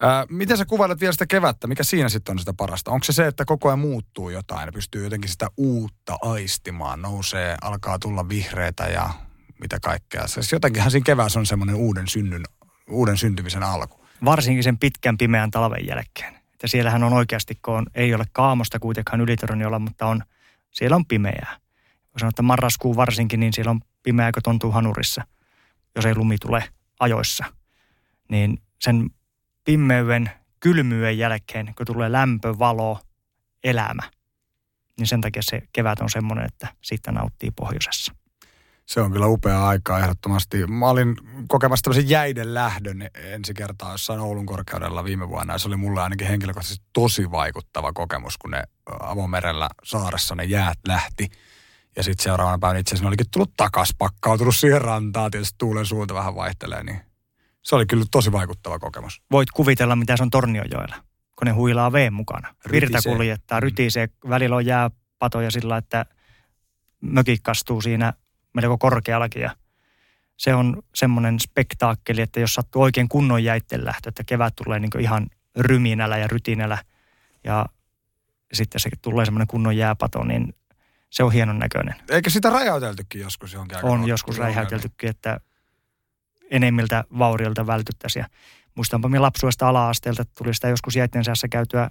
[0.02, 1.68] Ää, miten sä kuvailet vielä sitä kevättä?
[1.68, 2.92] Mikä siinä sitten on sitä parasta?
[2.92, 7.02] Onko se se, että koko ajan muuttuu jotain ja pystyy jotenkin sitä uutta aistimaan?
[7.02, 9.10] Nousee, alkaa tulla vihreitä ja
[9.62, 10.28] mitä kaikkea.
[10.28, 12.44] Siis jotenkinhan siinä keväässä on semmoinen uuden synnyn,
[12.90, 14.06] uuden syntymisen alku.
[14.26, 16.36] Varsinkin sen pitkän pimeän talven jälkeen.
[16.54, 20.24] Että siellähän on oikeasti, kun on, ei ole kaamosta kuitenkaan ylitorniolla, mutta on,
[20.72, 21.58] siellä on pimeää.
[22.14, 25.24] Voi sanoa, että marraskuu varsinkin, niin siellä on pimeää, kun tontuu hanurissa,
[25.96, 26.64] jos ei lumi tule
[27.00, 27.46] ajoissa.
[28.30, 29.10] Niin sen
[29.66, 33.00] pimmeyden, kylmyyden jälkeen, kun tulee lämpö, valo,
[33.64, 34.04] elämä,
[35.00, 38.14] niin sen takia se kevät on semmoinen, että siitä nauttii pohjoisessa.
[38.86, 40.68] Se on kyllä upea aika ehdottomasti.
[40.68, 41.16] Mä olin
[41.48, 45.54] kokemassa tämmöisen jäiden lähdön ensi kertaa jossain Oulun korkeudella viime vuonna.
[45.54, 48.64] Ja se oli mulle ainakin henkilökohtaisesti tosi vaikuttava kokemus, kun ne
[49.00, 51.28] avomerellä saaressa ne jäät lähti.
[51.96, 56.14] Ja sitten seuraavana päivänä itse asiassa olikin tullut takas, pakkautunut siihen rantaan, tietysti tuulen suunta
[56.14, 57.02] vähän vaihtelee, niin
[57.62, 59.22] se oli kyllä tosi vaikuttava kokemus.
[59.32, 60.96] Voit kuvitella, mitä se on Tornionjoella,
[61.36, 62.48] kun ne huilaa veen mukana.
[62.72, 63.16] Virta Rytisee.
[63.16, 63.64] kuljettaa, Mm.
[63.64, 66.06] rytisee, välillä on jääpatoja sillä, että
[67.02, 68.14] mökit kastuu siinä
[68.54, 69.56] melko korkeallakin ja
[70.38, 75.00] se on semmoinen spektaakkeli, että jos sattuu oikein kunnon jäitten lähtö, että kevät tulee niin
[75.00, 76.78] ihan ryminällä ja rytinällä
[77.44, 77.66] ja
[78.54, 80.54] sitten se tulee semmoinen kunnon jääpato, niin
[81.10, 81.96] se on hienon näköinen.
[82.10, 83.94] Eikö sitä räjäyteltykin joskus johonkin aikaan?
[83.94, 85.40] On joskus räihäyteltykin, että
[86.52, 88.26] enemmiltä vaurioilta vältyttäisiin.
[88.76, 91.90] Muistanpa minä lapsuudesta ala-asteelta, tuli sitä joskus jäitten säässä käytyä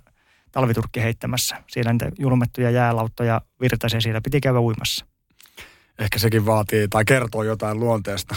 [0.52, 1.56] talviturkki heittämässä.
[1.66, 5.06] Siellä niitä julmettuja jäälauttoja virtaisi ja siellä piti käydä uimassa.
[5.98, 8.34] Ehkä sekin vaatii tai kertoo jotain luonteesta.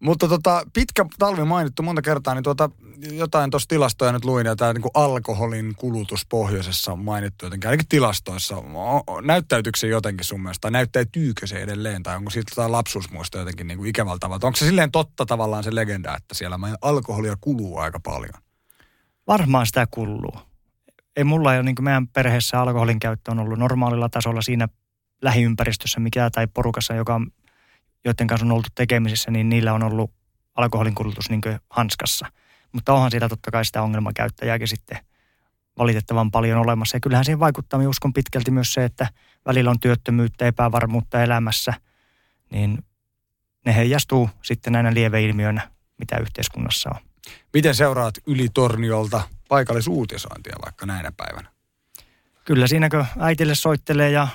[0.00, 2.70] Mutta tota, pitkä talvi mainittu monta kertaa, niin tuota,
[3.10, 7.88] jotain tuossa tilastoja nyt luin, ja tämä niin alkoholin kulutus pohjoisessa on mainittu jotenkin, ainakin
[7.88, 8.56] tilastoissa.
[9.22, 13.66] Näyttäytyykö se jotenkin sun mielestä, tai näyttäytyykö se edelleen, tai onko siitä jotain lapsuusmuista jotenkin
[13.66, 14.46] niin kuin ikävällä tavalla?
[14.46, 18.34] Onko se silleen totta tavallaan se legenda, että siellä alkoholia kuluu aika paljon?
[19.26, 20.34] Varmaan sitä kuuluu.
[21.16, 24.68] Ei mulla ole, niin meidän perheessä alkoholin käyttö on ollut normaalilla tasolla siinä
[25.22, 27.26] lähiympäristössä mikä tai porukassa, joka on,
[28.06, 30.10] joiden kanssa on oltu tekemisissä, niin niillä on ollut
[30.54, 31.40] alkoholin kulutus niin
[31.70, 32.26] hanskassa.
[32.72, 34.98] Mutta onhan siitä totta kai sitä ongelmakäyttäjääkin sitten
[35.78, 36.96] valitettavan paljon olemassa.
[36.96, 39.08] Ja kyllähän siihen vaikuttaa, minä uskon pitkälti myös se, että
[39.46, 41.74] välillä on työttömyyttä, epävarmuutta elämässä,
[42.50, 42.84] niin
[43.66, 47.00] ne heijastuu sitten näinä lieveilmiöinä, mitä yhteiskunnassa on.
[47.52, 51.50] Miten seuraat yli Torniolta paikallisuutisointia vaikka näinä päivänä?
[52.44, 54.28] Kyllä siinäkö äitille soittelee ja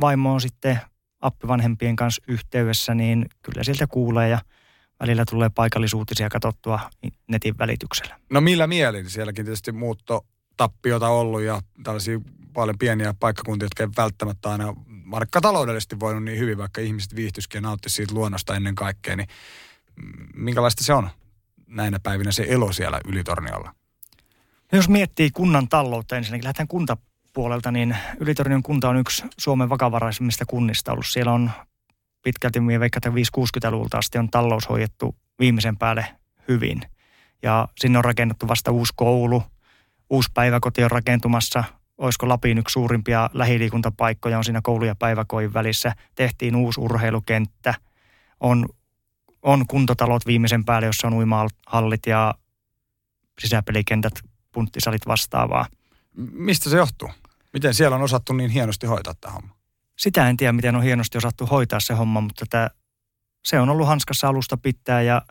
[0.00, 0.80] vaimo on sitten
[1.20, 4.38] appivanhempien kanssa yhteydessä, niin kyllä sieltä kuulee ja
[5.00, 6.80] välillä tulee paikallisuutisia katsottua
[7.28, 8.18] netin välityksellä.
[8.30, 9.10] No millä mielin?
[9.10, 12.20] Sielläkin tietysti muuttotappiota ollut ja tällaisia
[12.52, 17.62] paljon pieniä paikkakuntia, jotka ei välttämättä aina markkataloudellisesti voinut niin hyvin, vaikka ihmiset viihtyisikin ja
[17.62, 19.28] nauttisivat siitä luonnosta ennen kaikkea, niin
[20.34, 21.10] minkälaista se on
[21.66, 23.74] näinä päivinä se elo siellä Ylitorniolla?
[24.72, 26.68] No jos miettii kunnan taloutta ensinnäkin, lähdetään
[27.36, 31.06] kuntapuolelta, niin Ylitornion kunta on yksi Suomen vakavaraisimmista kunnista ollut.
[31.06, 31.50] Siellä on
[32.22, 36.06] pitkälti, minä veikkaan, että 5-60-luvulta asti on talous hoidettu viimeisen päälle
[36.48, 36.80] hyvin.
[37.42, 39.42] Ja sinne on rakennettu vasta uusi koulu,
[40.10, 41.64] uusi päiväkoti on rakentumassa,
[41.98, 45.92] olisiko Lapin yksi suurimpia lähiliikuntapaikkoja on siinä koulu- ja päiväkoin välissä.
[46.14, 47.74] Tehtiin uusi urheilukenttä,
[48.40, 48.66] on,
[49.42, 52.34] on kuntotalot viimeisen päälle, jossa on uimahallit ja
[53.40, 54.14] sisäpelikentät,
[54.52, 55.66] punttisalit vastaavaa.
[56.32, 57.10] Mistä se johtuu?
[57.56, 59.54] Miten siellä on osattu niin hienosti hoitaa tämä homma?
[59.98, 62.70] Sitä en tiedä, miten on hienosti osattu hoitaa se homma, mutta tätä,
[63.44, 65.22] se on ollut hanskassa alusta pitää ja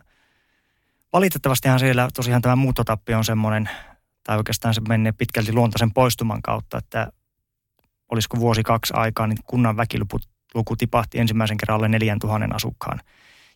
[1.12, 3.70] valitettavastihan siellä tosiaan tämä muuttotappi on semmoinen,
[4.24, 7.12] tai oikeastaan se menee pitkälti luontaisen poistuman kautta, että
[8.12, 10.18] olisiko vuosi kaksi aikaa, niin kunnan väkiluku
[10.54, 13.00] luku tipahti ensimmäisen kerran alle 4000 asukkaan.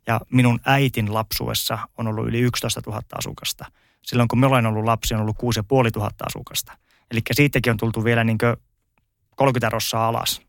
[0.06, 3.64] Ja minun äitin lapsuessa on ollut yli 11 000 asukasta.
[4.02, 6.89] Silloin kun me olen ollut lapsi, on ollut 6500 asukasta.
[7.10, 8.38] Eli siitäkin on tultu vielä niin
[9.36, 10.42] 30 rossaa alas.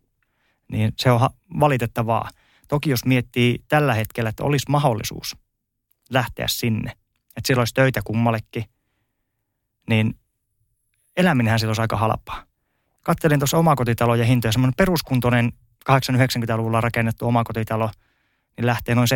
[0.71, 2.29] Niin se on valitettavaa.
[2.67, 5.37] Toki jos miettii tällä hetkellä, että olisi mahdollisuus
[6.09, 6.91] lähteä sinne,
[7.37, 8.65] että siellä olisi töitä kummallekin,
[9.89, 10.19] niin
[11.17, 12.43] eläminenhän siellä olisi aika halpaa.
[13.01, 15.51] Kattelin tuossa omakotitalojen hintoja, semmoinen peruskuntoinen
[15.91, 17.91] 80-90-luvulla rakennettu omakotitalo,
[18.57, 19.07] niin lähtee noin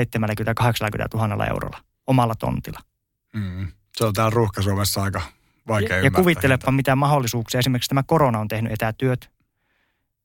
[1.16, 1.78] 70-80 000 eurolla
[2.08, 2.80] omalla tontilla.
[3.34, 3.68] Mm.
[3.98, 5.22] Se on täällä Ruuhka-Suomessa aika
[5.68, 7.60] vaikea ja, ja kuvittelepa mitä mahdollisuuksia.
[7.60, 9.32] Esimerkiksi tämä korona on tehnyt etätyöt.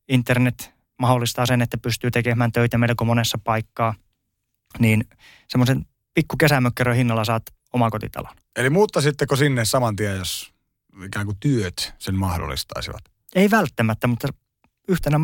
[0.08, 3.94] Internet mahdollistaa sen, että pystyy tekemään töitä melko monessa paikkaa.
[4.78, 5.04] Niin
[5.48, 8.32] semmoisen pikku kesämökkerön hinnalla saat omakotitalon.
[8.56, 10.52] Eli muuttaisitteko sinne saman tien, jos
[11.04, 13.00] ikään kuin työt sen mahdollistaisivat?
[13.34, 14.28] Ei välttämättä, mutta
[14.88, 15.16] yhtenä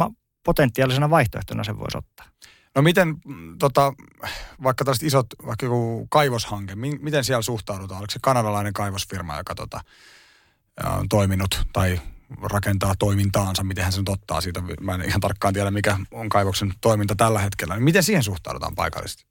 [0.44, 2.26] potentiaalisena vaihtoehtona sen voisi ottaa.
[2.76, 3.16] No miten,
[3.58, 3.92] tota,
[4.62, 7.98] vaikka tällaiset isot, vaikka joku kaivoshanke, mi- miten siellä suhtaudutaan?
[7.98, 9.80] Oliko se kanadalainen kaivosfirma, joka tota,
[10.98, 12.00] on toiminut tai
[12.42, 14.62] rakentaa toimintaansa, miten hän sen ottaa siitä.
[14.80, 17.74] Mä en ihan tarkkaan tiedä, mikä on kaivoksen toiminta tällä hetkellä.
[17.74, 19.24] Niin Miten siihen suhtaudutaan paikallisesti?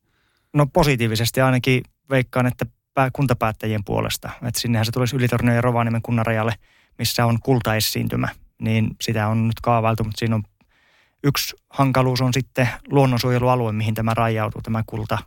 [0.53, 4.29] No positiivisesti ainakin veikkaan, että pää- kuntapäättäjien puolesta.
[4.47, 6.53] Että sinnehän se tulisi Ylitornion ja Rovaniemen kunnan rajalle,
[6.99, 8.27] missä on kultaesiintymä.
[8.61, 10.43] Niin sitä on nyt kaavailtu, mutta siinä on
[11.25, 15.17] yksi hankaluus on sitten luonnonsuojelualue, mihin tämä rajautuu, tämä kulta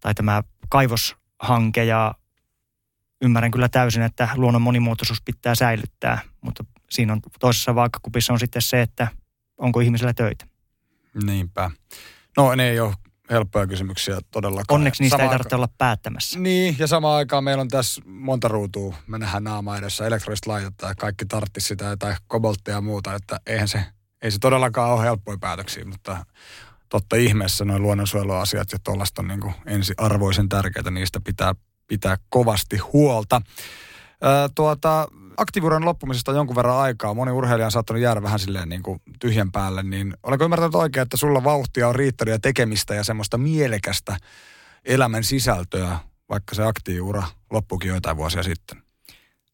[0.00, 1.84] tai tämä kaivoshanke.
[1.84, 2.14] Ja
[3.22, 8.62] ymmärrän kyllä täysin, että luonnon monimuotoisuus pitää säilyttää, mutta siinä on toisessa vaakakupissa on sitten
[8.62, 9.08] se, että
[9.58, 10.46] onko ihmisellä töitä.
[11.24, 11.70] Niinpä.
[12.36, 12.94] No ne ei ole
[13.30, 14.74] helppoja kysymyksiä todellakaan.
[14.74, 16.38] Onneksi niistä ei Samaan tarvitse olla päättämässä.
[16.38, 18.96] Niin, ja samaan aikaan meillä on tässä monta ruutua.
[19.06, 23.40] Me nähdään naama edessä elektronista laitetta ja kaikki tartti sitä tai kobolttia ja muuta, että
[23.46, 23.84] eihän se,
[24.22, 26.26] ei se todellakaan ole helppoja päätöksiä, mutta
[26.88, 31.54] totta ihmeessä noin luonnonsuojeluasiat ja tuollaista on niin kuin ensiarvoisen tärkeää, niistä pitää
[31.86, 33.42] pitää kovasti huolta.
[34.54, 37.14] Tuota, aktiivuuden loppumisesta on jonkun verran aikaa.
[37.14, 41.02] Moni urheilija on saattanut jäädä vähän silleen niin kuin tyhjän päälle, niin olenko ymmärtänyt oikein,
[41.02, 44.16] että sulla vauhtia on riittänyt ja tekemistä ja semmoista mielekästä
[44.84, 45.98] elämän sisältöä,
[46.28, 48.82] vaikka se aktiivuura loppukin joitain vuosia sitten?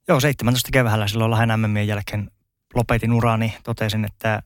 [0.08, 2.30] Joo, 17 keväällä silloin Lahden MMien jälkeen
[2.74, 3.54] lopetin uraani.
[3.62, 4.42] Totesin, että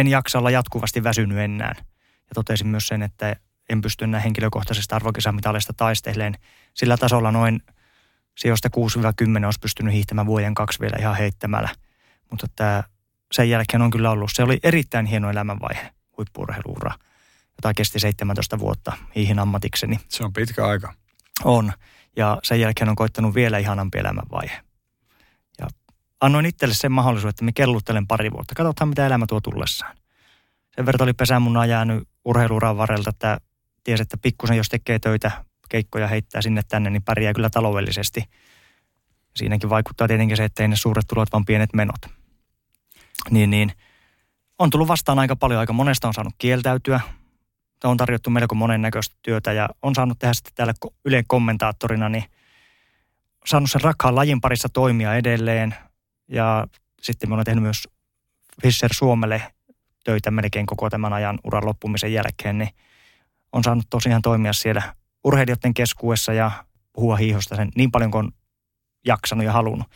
[0.00, 1.74] en jaksa olla jatkuvasti väsynyt enää.
[2.06, 3.36] Ja totesin myös sen, että
[3.68, 6.34] en pysty enää henkilökohtaisesta arvokisamitaleista taisteleen.
[6.74, 7.62] Sillä tasolla noin
[8.38, 8.68] sijoista
[9.42, 11.68] 6-10 olisi pystynyt hiihtämään vuoden kaksi vielä ihan heittämällä.
[12.30, 12.82] Mutta tämä,
[13.32, 16.94] sen jälkeen on kyllä ollut, se oli erittäin hieno elämänvaihe, huippuurheiluura,
[17.56, 20.00] jota kesti 17 vuotta hiihin ammatikseni.
[20.08, 20.94] Se on pitkä aika.
[21.44, 21.72] On.
[22.16, 24.60] Ja sen jälkeen on koittanut vielä ihanampi elämänvaihe.
[26.20, 28.54] Annoin itselle sen mahdollisuuden, että me kelluttelen pari vuotta.
[28.54, 29.96] Katsotaan, mitä elämä tuo tullessaan.
[30.76, 33.40] Sen verran oli pesämunaa jäänyt urheiluuran varrelta, että
[33.84, 35.30] tiesi, että pikkusen jos tekee töitä,
[35.68, 38.24] keikkoja heittää sinne tänne, niin pärjää kyllä taloudellisesti.
[39.36, 42.06] Siinäkin vaikuttaa tietenkin se, että ei ne suuret tulot, vaan pienet menot.
[43.30, 43.72] Niin, niin
[44.58, 47.00] on tullut vastaan aika paljon, aika monesta on saanut kieltäytyä.
[47.84, 52.24] On tarjottu melko monennäköistä työtä ja on saanut tehdä sitten täällä Ylen kommentaattorina, niin
[53.46, 55.74] saanut sen rakkaan lajin parissa toimia edelleen.
[56.28, 56.66] Ja
[57.02, 57.88] sitten me olen tehnyt myös
[58.62, 59.42] Fisher Suomelle
[60.04, 62.70] töitä melkein koko tämän ajan uran loppumisen jälkeen, niin
[63.52, 66.50] on saanut tosiaan toimia siellä urheilijoiden keskuudessa ja
[66.92, 68.32] puhua hiihosta sen niin paljon kuin on
[69.06, 69.88] jaksanut ja halunnut.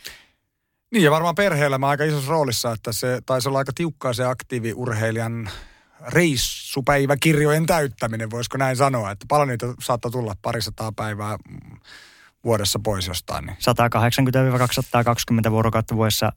[0.91, 5.51] Niin ja varmaan perhe-elämä aika isossa roolissa, että se taisi olla aika tiukkaa se aktiiviurheilijan
[6.09, 11.39] reissupäiväkirjojen täyttäminen, voisiko näin sanoa, että paljon niitä saattaa tulla parisataa päivää
[12.45, 13.47] vuodessa pois jostain.
[13.47, 13.57] Niin.
[15.49, 16.33] 180-220 vuorokautta vuodessa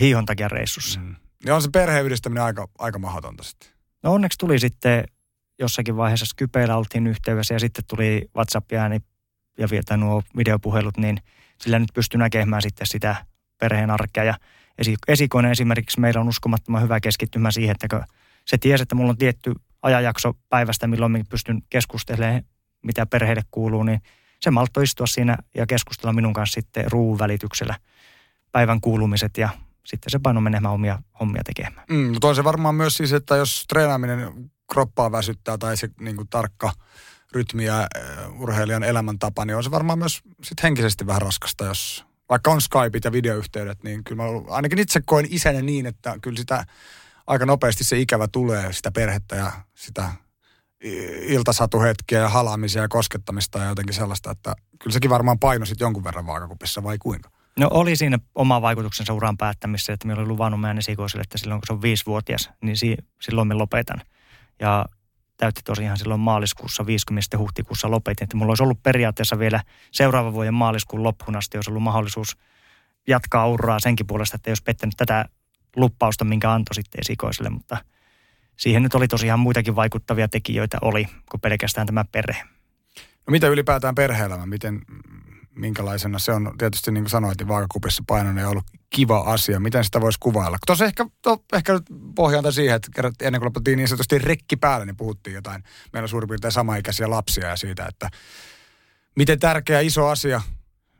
[0.00, 1.00] hiihon takia reissussa.
[1.00, 1.16] Mm.
[1.46, 3.70] Ja on se perheen yhdistäminen aika, aika mahdotonta sitten.
[4.02, 5.04] No onneksi tuli sitten
[5.58, 9.00] jossakin vaiheessa Skypeillä oltiin yhteydessä ja sitten tuli WhatsApp-ääni
[9.58, 11.18] ja vielä nuo videopuhelut, niin
[11.60, 13.16] sillä nyt pystyy näkemään sitten sitä
[13.58, 14.24] perheen arkea.
[14.24, 14.34] Ja
[15.08, 18.04] esikoinen esimerkiksi meillä on uskomattoman hyvä keskittymä siihen, että kun
[18.46, 22.42] se tiesi, että mulla on tietty ajanjakso päivästä, milloin minä pystyn keskustelemaan,
[22.82, 24.00] mitä perheelle kuuluu, niin
[24.40, 27.74] se malttoi istua siinä ja keskustella minun kanssa sitten ruuun välityksellä
[28.52, 29.48] päivän kuulumiset ja
[29.86, 31.86] sitten se paino menemään omia hommia tekemään.
[31.90, 36.16] Mm, mutta on se varmaan myös siis, että jos treenaaminen kroppaa väsyttää tai se niin
[36.16, 36.72] kuin tarkka
[37.32, 37.86] rytmi ja
[38.38, 43.04] urheilijan elämäntapa, niin on se varmaan myös sit henkisesti vähän raskasta, jos vaikka on Skypeit
[43.04, 46.64] ja videoyhteydet, niin kyllä mä ainakin itse koen isänä niin, että kyllä sitä
[47.26, 50.10] aika nopeasti se ikävä tulee sitä perhettä ja sitä
[51.22, 56.04] iltasatuhetkiä ja halaamisia ja koskettamista ja jotenkin sellaista, että kyllä sekin varmaan paino sitten jonkun
[56.04, 57.30] verran vaakakupissa vai kuinka?
[57.58, 61.60] No oli siinä oma vaikutuksensa uran päättämisessä, että minä olin luvannut meidän esikoiselle, että silloin
[61.60, 64.02] kun se on viisivuotias, niin si- silloin me lopetan.
[64.60, 64.86] Ja
[65.36, 67.38] täytti tosiaan silloin maaliskuussa 50.
[67.38, 68.24] huhtikuussa lopetin.
[68.24, 69.62] Että mulla olisi ollut periaatteessa vielä
[69.92, 72.36] seuraavan vuoden maaliskuun loppuun asti, olisi ollut mahdollisuus
[73.06, 75.24] jatkaa uraa senkin puolesta, että jos pettänyt tätä
[75.76, 77.76] luppausta, minkä antoi sitten esikoiselle, mutta
[78.60, 82.42] siihen nyt oli tosiaan muitakin vaikuttavia tekijöitä oli kuin pelkästään tämä perhe.
[82.96, 84.80] No mitä ylipäätään perhe-elämä, miten,
[85.54, 89.60] minkälaisena se on, tietysti niin kuin sanoit, niin vaakakupissa painoinen on ollut kiva asia.
[89.60, 90.58] Miten sitä voisi kuvailla?
[90.66, 91.82] Tuossa ehkä, to, ehkä nyt
[92.14, 95.62] pohjanta siihen, että ennen kuin lopettiin niin sanotusti rekki päälle, niin puhuttiin jotain.
[95.92, 98.10] Meillä on suurin piirtein samaikäisiä lapsia ja siitä, että
[99.16, 100.40] miten tärkeä iso asia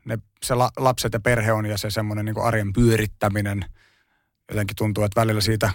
[0.05, 3.65] ne, se la, lapset ja perhe on ja se semmoinen niin arjen pyörittäminen.
[4.49, 5.71] Jotenkin tuntuu, että välillä siitä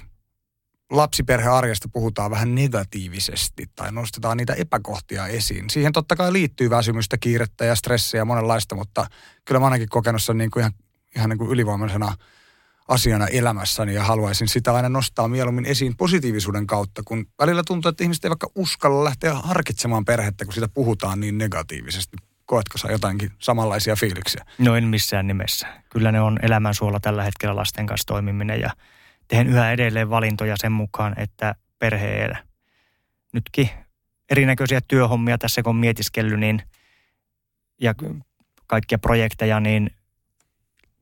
[0.91, 5.69] lapsiperhearjesta puhutaan vähän negatiivisesti tai nostetaan niitä epäkohtia esiin.
[5.69, 9.07] Siihen totta kai liittyy väsymystä, kiirettä ja stressiä ja monenlaista, mutta
[9.45, 10.73] kyllä mä ainakin kokenut sen niin kuin ihan,
[11.15, 12.13] ihan niin kuin ylivoimaisena
[12.87, 18.03] asiana elämässäni ja haluaisin sitä aina nostaa mieluummin esiin positiivisuuden kautta, kun välillä tuntuu, että
[18.03, 22.17] ihmiset ei vaikka uskalla lähteä harkitsemaan perhettä, kun siitä puhutaan niin negatiivisesti.
[22.45, 24.45] Koetko sä jotainkin samanlaisia fiiliksiä?
[24.57, 25.67] No en missään nimessä.
[25.89, 28.69] Kyllä ne on elämän suola tällä hetkellä lasten kanssa toimiminen ja
[29.27, 32.43] teen yhä edelleen valintoja sen mukaan, että perhe elää.
[33.33, 33.69] Nytkin
[34.29, 36.61] erinäköisiä työhommia tässä kun on mietiskellyt niin,
[37.81, 37.95] ja
[38.67, 39.91] kaikkia projekteja, niin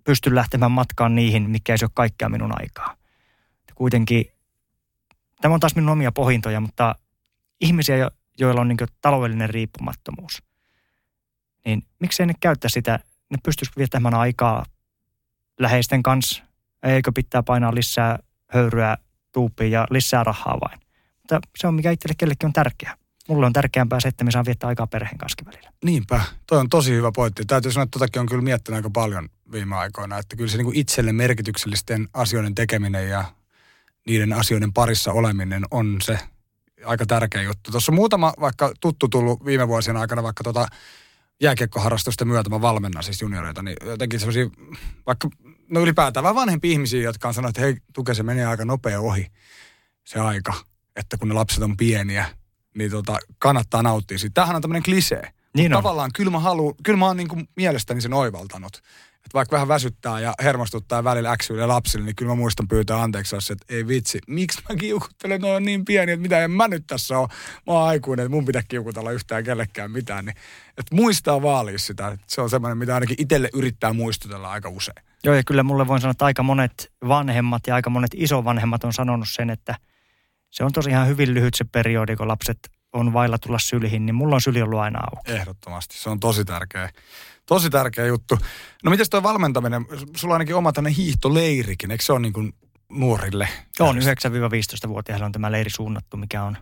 [0.03, 2.95] pystyn lähtemään matkaan niihin, mikä ei ole kaikkea minun aikaa.
[3.75, 4.25] Kuitenkin,
[5.41, 6.95] tämä on taas minun omia pohintoja, mutta
[7.61, 8.09] ihmisiä,
[8.39, 10.43] joilla on niin taloudellinen riippumattomuus,
[11.65, 14.65] niin miksei ne käyttää sitä, ne pystyisi viettämään aikaa
[15.59, 16.43] läheisten kanssa,
[16.83, 18.97] eikö pitää painaa lisää höyryä
[19.31, 20.79] tuuppiin ja lisää rahaa vain.
[21.17, 22.97] Mutta se on mikä itselle kellekin on tärkeää.
[23.29, 25.71] Mulle on tärkeämpää se, että me saan viettää aikaa perheen kanssa välillä.
[25.83, 27.45] Niinpä, toi on tosi hyvä pointti.
[27.45, 30.65] Täytyy sanoa, että totakin on kyllä miettinyt aika paljon viime aikoina, että kyllä se niin
[30.65, 33.23] kuin itselle merkityksellisten asioiden tekeminen ja
[34.07, 36.19] niiden asioiden parissa oleminen on se
[36.85, 37.71] aika tärkeä juttu.
[37.71, 40.67] Tuossa on muutama vaikka tuttu tullut viime vuosien aikana vaikka tota
[41.43, 44.49] jääkiekkoharrastusten myötä mä valmennan siis junioreita, niin jotenkin sellaisia,
[45.05, 45.29] vaikka
[45.69, 48.99] no ylipäätään vähän vanhempia ihmisiä, jotka on sanonut, että hei, tuke se menee aika nopea
[48.99, 49.27] ohi
[50.03, 50.53] se aika,
[50.95, 52.25] että kun ne lapset on pieniä,
[52.77, 54.33] niin tota, kannattaa nauttia siitä.
[54.33, 55.33] Tämähän on tämmöinen klisee.
[55.55, 55.77] Niin on.
[55.83, 58.81] Tavallaan kyllä mä, halu, kyllä mä oon niin kuin mielestäni sen oivaltanut.
[59.25, 63.35] Että vaikka vähän väsyttää ja hermostuttaa välillä äksyille lapsille, niin kyllä mä muistan pyytää anteeksi,
[63.35, 66.83] että ei vitsi, miksi mä kiukuttelen, ne on niin pieni, että mitä en mä nyt
[66.87, 67.27] tässä ole.
[67.67, 70.25] Mä oon aikuinen, että mun pitää kiukutella yhtään kellekään mitään.
[70.25, 70.35] Niin,
[70.77, 72.07] että muistaa vaalia sitä.
[72.07, 75.05] Että se on semmoinen, mitä ainakin itselle yrittää muistutella aika usein.
[75.23, 78.93] Joo, ja kyllä mulle voin sanoa, että aika monet vanhemmat ja aika monet isovanhemmat on
[78.93, 79.75] sanonut sen, että
[80.49, 82.57] se on tosiaan hyvin lyhyt se periodi, kun lapset
[82.93, 85.31] on vailla tulla sylihin, niin mulla on syli ollut aina auki.
[85.31, 86.89] Ehdottomasti, se on tosi tärkeä.
[87.45, 88.37] Tosi tärkeä juttu.
[88.83, 92.53] No miten tuo valmentaminen, sulla on ainakin oma tänne hiihtoleirikin, eikö se ole niin kuin
[92.89, 93.49] nuorille?
[93.79, 96.57] On 9-15-vuotiaille on tämä leiri suunnattu, mikä on,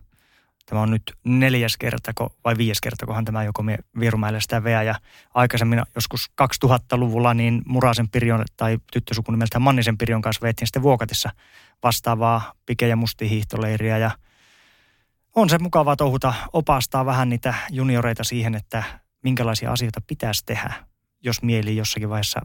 [0.66, 2.12] tämä on nyt neljäs kerta
[2.46, 3.64] vai viides kerta, kunhan tämä joko
[4.00, 4.84] Vierumäelle sitä veä.
[4.84, 4.96] Ja
[5.34, 6.32] aikaisemmin joskus
[6.66, 11.30] 2000-luvulla niin Murasen Pirjon tai tyttösuku nimeltä Mannisen Pirjon kanssa veettiin sitten Vuokatissa
[11.84, 14.12] vastaavaa pike- ja mustihiihtoleiriä ja
[15.36, 18.84] on se mukavaa touhuta opastaa vähän niitä junioreita siihen, että
[19.24, 20.74] minkälaisia asioita pitäisi tehdä,
[21.24, 22.42] jos mieli jossakin vaiheessa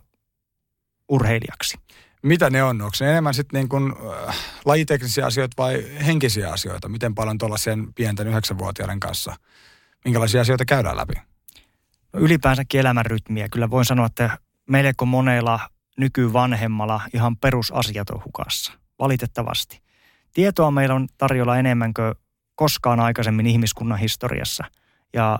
[1.08, 1.78] urheilijaksi.
[2.22, 2.82] Mitä ne on?
[2.82, 3.92] Onko ne enemmän sitten niin kuin,
[4.28, 6.88] äh, lajiteknisiä asioita vai henkisiä asioita?
[6.88, 9.36] Miten paljon sen pienten yhdeksänvuotiaiden kanssa,
[10.04, 11.14] minkälaisia asioita käydään läpi?
[12.12, 13.48] No ylipäänsäkin elämän rytmiä.
[13.48, 14.38] Kyllä voin sanoa, että
[14.70, 15.60] meille kuin monella
[15.98, 18.72] nykyvanhemmalla ihan perusasiat on hukassa.
[18.98, 19.82] Valitettavasti.
[20.34, 22.14] Tietoa meillä on tarjolla enemmän kuin
[22.54, 24.64] koskaan aikaisemmin ihmiskunnan historiassa.
[25.12, 25.38] Ja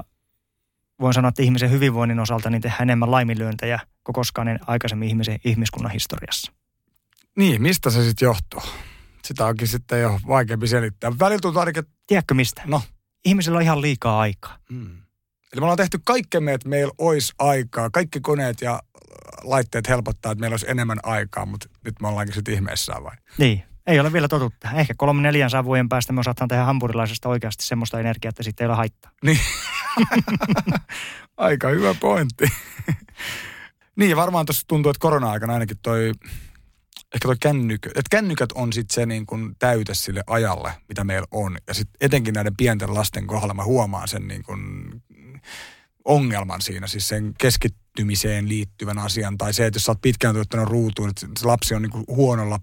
[1.01, 5.93] voin sanoa, että ihmisen hyvinvoinnin osalta niin tehdään enemmän laiminlyöntejä kuin koskaan aikaisemmin ihmisen, ihmiskunnan
[5.93, 6.53] historiassa.
[7.37, 8.63] Niin, mistä se sitten johtuu?
[9.25, 11.13] Sitä onkin sitten jo vaikeampi selittää.
[11.19, 11.85] Välillä tuntuu ainakin...
[12.07, 12.63] Tiedätkö mistä?
[12.67, 12.83] No.
[13.25, 14.59] Ihmisillä on ihan liikaa aikaa.
[14.73, 14.97] Hmm.
[15.53, 17.91] Eli me ollaan tehty kaikkemme, että meillä olisi aikaa.
[17.91, 18.83] Kaikki koneet ja
[19.43, 23.17] laitteet helpottaa, että meillä olisi enemmän aikaa, mutta nyt me ollaankin sitten ihmeessään vai?
[23.39, 23.63] Niin.
[23.87, 28.01] Ei ole vielä totuttu Ehkä kolme neljän vuoden päästä me osataan tehdä hampurilaisesta oikeasti semmoista
[28.01, 29.11] energiaa, että sitten ei ole haittaa.
[29.25, 29.39] Niin.
[31.37, 32.45] Aika hyvä pointti.
[33.97, 36.13] niin, varmaan tuossa tuntuu, että korona-aikana ainakin toi,
[37.15, 41.27] ehkä toi kännykö, että kännykät on sitten se niin kuin täyte sille ajalle, mitä meillä
[41.31, 41.59] on.
[41.69, 44.91] Ja sitten etenkin näiden pienten lasten kohdalla mä huomaan sen niin kuin
[46.05, 50.69] ongelman siinä, siis sen keskittymiseen liittyvän asian, tai se, että jos sä oot pitkään tuottanut
[50.69, 52.61] ruutuun, että se lapsi on niin huonolla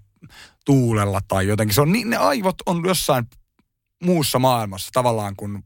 [0.66, 1.76] tuulella tai jotenkin.
[1.76, 3.28] Se on, niin, ne aivot on jossain
[4.04, 5.64] muussa maailmassa tavallaan, kun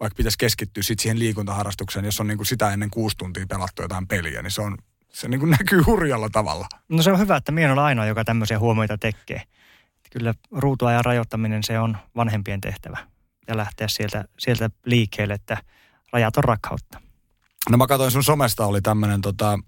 [0.00, 3.82] vaikka pitäisi keskittyä sit siihen liikuntaharrastukseen, jos on niin kuin sitä ennen kuusi tuntia pelattu
[3.82, 4.78] jotain peliä, niin se, on,
[5.12, 6.68] se niin kuin näkyy hurjalla tavalla.
[6.88, 9.42] No se on hyvä, että minä olen ainoa, joka tämmöisiä huomioita tekee.
[10.10, 12.98] Kyllä ruutuajan rajoittaminen se on vanhempien tehtävä
[13.48, 15.62] ja lähteä sieltä, sieltä liikkeelle, että
[16.12, 17.00] rajat on rakkautta.
[17.70, 19.58] No mä katsoin sun somesta oli tämmöinen tota,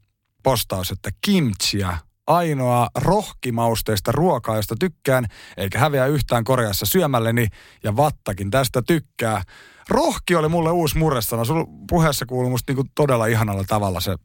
[0.42, 7.46] postaus, että kimchiä ainoa rohkimausteista ruokaa, josta tykkään, eikä häviä yhtään Koreassa syömälleni,
[7.84, 9.42] ja vattakin tästä tykkää.
[9.88, 11.44] Rohki oli mulle uusi murresana.
[11.44, 14.16] Sulla puheessa kuuluu musta niinku todella ihanalla tavalla se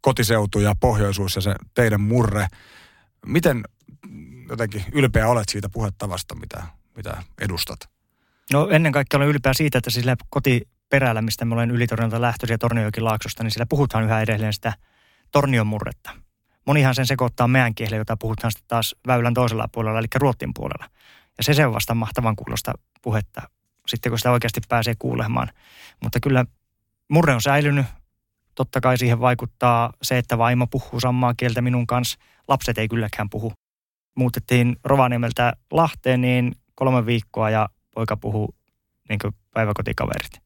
[0.00, 2.46] kotiseutu ja pohjoisuus ja se teidän murre.
[3.26, 3.64] Miten
[4.48, 6.62] jotenkin ylpeä olet siitä puhettavasta, mitä,
[6.96, 7.78] mitä edustat?
[8.52, 13.04] No ennen kaikkea olen ylpeä siitä, että sillä kotiperällä, mistä me olen ylitornilta lähtöisiä Torniojokin
[13.04, 14.72] laaksosta, niin sillä puhutaan yhä edelleen sitä
[15.32, 16.10] tornion murretta.
[16.66, 20.90] Monihan sen sekoittaa meidän kielellä, jota puhutaan sitten taas väylän toisella puolella, eli ruottin puolella.
[21.38, 22.72] Ja se, se on vasta mahtavan kuulosta
[23.02, 23.42] puhetta,
[23.86, 25.50] sitten kun sitä oikeasti pääsee kuulemaan.
[26.02, 26.44] Mutta kyllä
[27.08, 27.86] murre on säilynyt.
[28.54, 32.18] Totta kai siihen vaikuttaa se, että vaimo puhuu samaa kieltä minun kanssa.
[32.48, 33.52] Lapset ei kylläkään puhu.
[34.14, 38.54] Muutettiin Rovaniemeltä Lahteen niin kolme viikkoa ja poika puhuu
[39.08, 39.18] niin
[39.54, 40.40] päiväkotikaverit.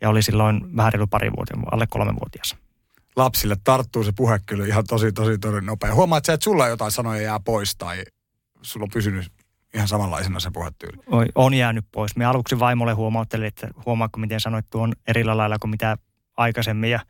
[0.00, 2.61] Ja oli silloin vähän reilu pari vuotta, alle kolmevuotias
[3.16, 5.94] lapsille tarttuu se puhe kyllä ihan tosi, tosi, tosi nopea.
[5.94, 8.04] Huomaat sä, että sulla jotain sanoja jää pois tai
[8.62, 9.32] sulla on pysynyt
[9.74, 10.96] ihan samanlaisena se puhetyyli?
[11.06, 12.16] Oi, on jäänyt pois.
[12.16, 15.96] Me aluksi vaimolle huomauttelin, että huomaatko miten sanoit tuon erillä lailla kuin mitä
[16.36, 16.90] aikaisemmin.
[16.90, 17.00] Ja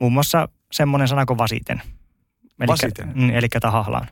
[0.00, 1.82] muun muassa semmoinen sana kuin vasiten.
[2.44, 3.12] Elikkä, vasiten?
[3.14, 4.08] Mm, eli tahahlaan.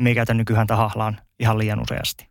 [0.00, 2.28] Me käytän nykyään tahahlaan ihan liian useasti.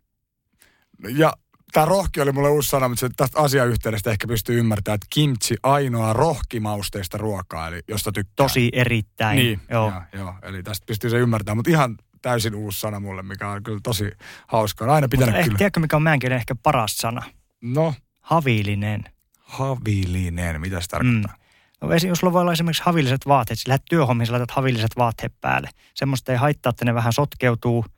[1.08, 1.32] Ja
[1.76, 6.12] tämä rohki oli mulle uusi sana, mutta tästä asiayhteydestä ehkä pystyy ymmärtämään, että kimchi ainoa
[6.12, 8.32] rohkimausteista ruokaa, eli josta tykkää.
[8.36, 9.36] Tosi erittäin.
[9.36, 9.90] Niin, joo.
[9.90, 10.34] joo, joo.
[10.42, 14.10] Eli tästä pystyy se ymmärtämään, mutta ihan täysin uusi sana mulle, mikä on kyllä tosi
[14.46, 14.94] hauskaa.
[14.94, 15.58] aina pitänyt mutta kyllä.
[15.58, 17.22] Tiedätkö, mikä on määnkielen ehkä paras sana?
[17.60, 17.94] No?
[18.20, 19.04] Haviilinen.
[19.38, 21.34] Haviilinen, mitä se tarkoittaa?
[21.82, 21.88] Mm.
[21.88, 25.32] No, jos sulla voi olla esimerkiksi havilliset vaatteet, sä lähdet työhommiin, sä laitat havilliset vaatteet
[25.40, 25.68] päälle.
[25.94, 27.84] Semmoista ei haittaa, että ne vähän sotkeutuu–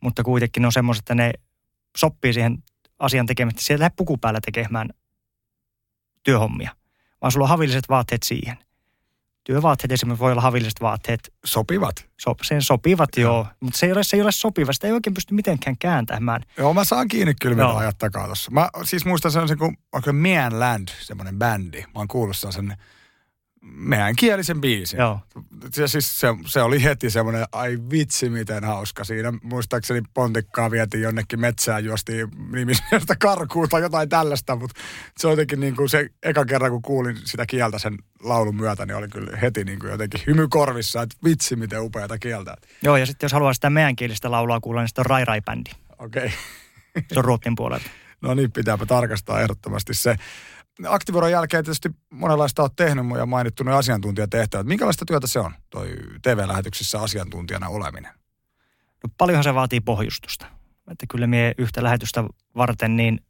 [0.00, 1.32] mutta kuitenkin ne on semmoiset, että ne
[1.96, 2.58] sopii siihen
[2.98, 3.62] asian tekemättä.
[3.62, 4.88] Siellä lähde puku päällä tekemään
[6.22, 6.70] työhommia,
[7.22, 8.58] vaan sulla on havilliset vaatteet siihen.
[9.44, 11.32] Työvaatteet esimerkiksi voi olla havilliset vaatteet.
[11.44, 12.08] Sopivat.
[12.20, 13.34] So, sen sopivat, joo.
[13.34, 13.46] joo.
[13.60, 14.72] Mutta se ei, ole, se ei ole sopiva.
[14.72, 16.42] Sitä ei oikein pysty mitenkään kääntämään.
[16.58, 18.50] Joo, mä saan kiinni kyllä, mitä ajat takaa tuossa.
[18.50, 21.80] Mä siis muistan sellaisen kuin, onko Man Land, semmoinen bändi.
[21.80, 22.76] Mä oon kuullut sen
[23.74, 24.98] meidän kielisen biisin.
[24.98, 25.20] Joo.
[25.76, 29.04] Ja siis se, se, oli heti semmoinen, ai vitsi miten hauska.
[29.04, 34.80] Siinä muistaakseni pontikkaa vietiin jonnekin metsään, juostiin nimisestä karkuun tai jotain tällaista, mutta
[35.18, 38.86] se on jotenkin niin kuin se eka kerran, kun kuulin sitä kieltä sen laulun myötä,
[38.86, 42.56] niin oli kyllä heti niin kuin jotenkin hymy korvissa, että vitsi miten upeata kieltä.
[42.82, 45.40] Joo, ja sitten jos haluaa sitä meidän kielistä laulua kuulla, niin sitten on Rai Rai
[45.40, 45.70] Bändi.
[45.98, 46.26] Okei.
[46.26, 46.38] Okay.
[47.12, 47.90] se on Ruotin puolelta.
[48.20, 50.16] No niin, pitääpä tarkastaa ehdottomasti se
[50.86, 54.66] aktivuoron jälkeen tietysti monenlaista olet tehnyt ja mainittu ne asiantuntijatehtävät.
[54.66, 58.12] Minkälaista työtä se on, toi TV-lähetyksissä asiantuntijana oleminen?
[59.04, 60.46] No paljonhan se vaatii pohjustusta.
[60.90, 62.24] Että kyllä me yhtä lähetystä
[62.56, 63.20] varten niin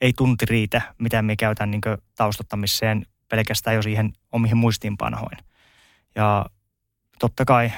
[0.00, 1.80] ei tunti riitä, mitä me käytän niin
[2.16, 5.38] taustattamiseen pelkästään jo siihen omiin muistiinpanoihin.
[6.14, 6.46] Ja
[7.18, 7.72] totta kai,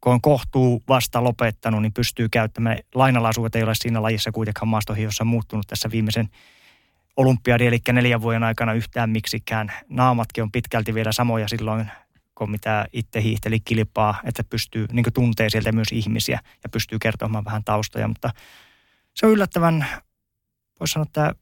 [0.00, 2.78] kun on kohtuu vasta lopettanut, niin pystyy käyttämään.
[2.94, 6.28] Lainalaisuudet ei ole siinä lajissa kuitenkaan maastohiossa muuttunut tässä viimeisen
[7.16, 9.72] olympiadi, eli neljän vuoden aikana yhtään miksikään.
[9.88, 11.90] Naamatkin on pitkälti vielä samoja silloin,
[12.34, 17.44] kun mitä itse hiihteli kilpaa, että pystyy niin tuntee sieltä myös ihmisiä ja pystyy kertomaan
[17.44, 18.30] vähän taustoja, mutta
[19.14, 19.86] se on yllättävän,
[20.80, 21.34] voisi sanoa, että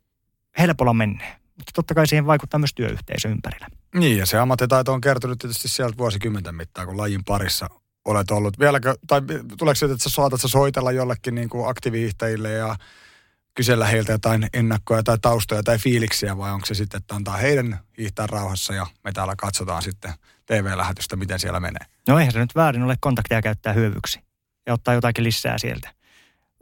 [0.58, 1.36] helpolla menee.
[1.56, 3.66] Mutta totta kai siihen vaikuttaa myös työyhteisö ympärillä.
[3.94, 7.68] Niin, ja se ammattitaito on kertonut tietysti sieltä vuosikymmenten mittaan, kun lajin parissa
[8.04, 8.58] olet ollut.
[8.58, 9.20] Vieläkö, tai
[9.58, 12.76] tuleeko se, että sä saatat soitella jollekin niin kuin aktiivihiihtäjille ja
[13.54, 17.78] kysellä heiltä jotain ennakkoja tai taustoja tai fiiliksiä, vai onko se sitten, että antaa heidän
[17.98, 20.12] hiihtää rauhassa ja me täällä katsotaan sitten
[20.46, 21.86] TV-lähetystä, miten siellä menee?
[22.08, 24.20] No eihän se nyt väärin ole kontakteja käyttää hyövyksi
[24.66, 25.90] ja ottaa jotakin lisää sieltä.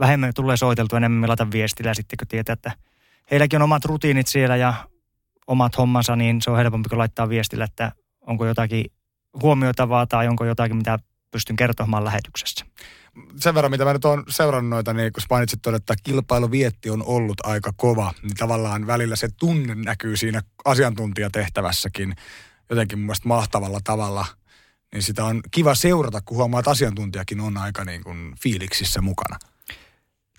[0.01, 2.72] Vähemmän tulee soiteltua, enemmän melata viestillä sitten, kun tietää, että
[3.30, 4.74] heilläkin on omat rutiinit siellä ja
[5.47, 8.84] omat hommansa, niin se on helpompi kuin laittaa viestillä, että onko jotakin
[9.43, 10.99] huomioitavaa tai onko jotakin, mitä
[11.30, 12.64] pystyn kertomaan lähetyksessä
[13.36, 17.02] sen verran, mitä mä nyt oon seurannut noita, niin kun mainitsit tuon, että kilpailuvietti on
[17.02, 22.14] ollut aika kova, niin tavallaan välillä se tunne näkyy siinä asiantuntijatehtävässäkin
[22.70, 24.26] jotenkin mun mielestä mahtavalla tavalla.
[24.92, 29.38] Niin sitä on kiva seurata, kun huomaa, että asiantuntijakin on aika niin kuin fiiliksissä mukana.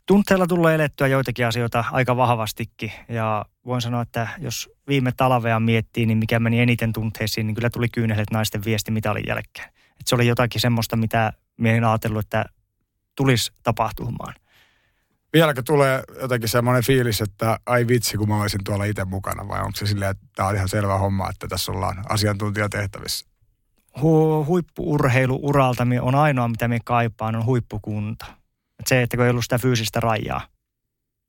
[0.05, 6.05] Tunteella tulee elettyä joitakin asioita aika vahvastikin ja voin sanoa, että jos viime talvea miettii,
[6.05, 9.69] niin mikä meni eniten tunteisiin, niin kyllä tuli kyynelet naisten viesti mitalin jälkeen.
[9.99, 12.45] Et se oli jotakin semmoista, mitä minä ajatellut, että
[13.16, 14.34] tulisi tapahtumaan.
[15.34, 19.59] Vieläkö tulee jotenkin semmoinen fiilis, että ai vitsi, kun mä olisin tuolla itse mukana, vai
[19.59, 23.26] onko se silleen, että tämä on ihan selvä homma, että tässä ollaan asiantuntijatehtävissä?
[23.97, 28.26] Hu- huippuurheiluuralta on ainoa, mitä me kaipaan, on huippukunta.
[28.80, 30.47] Et se, että kun ei ollut sitä fyysistä rajaa.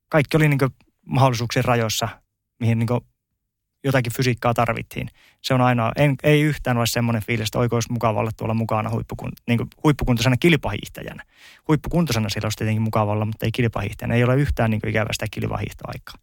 [0.09, 0.59] Kaikki oli niin
[1.05, 2.07] mahdollisuuksien rajoissa,
[2.59, 2.87] mihin niin
[3.83, 5.09] jotakin fysiikkaa tarvittiin.
[5.41, 8.89] Se on aina, en, ei yhtään ole semmoinen fiilis, että oikeus mukava olla tuolla mukana
[8.89, 11.23] huippukun, niin huippukuntoisena kilpahiihtäjänä.
[11.67, 14.15] Huippukuntoisena siellä olisi tietenkin mukava olla, mutta ei kilpahiihtäjänä.
[14.15, 16.15] Ei ole yhtään niin ikävä sitä kilpahiihtoaikaa.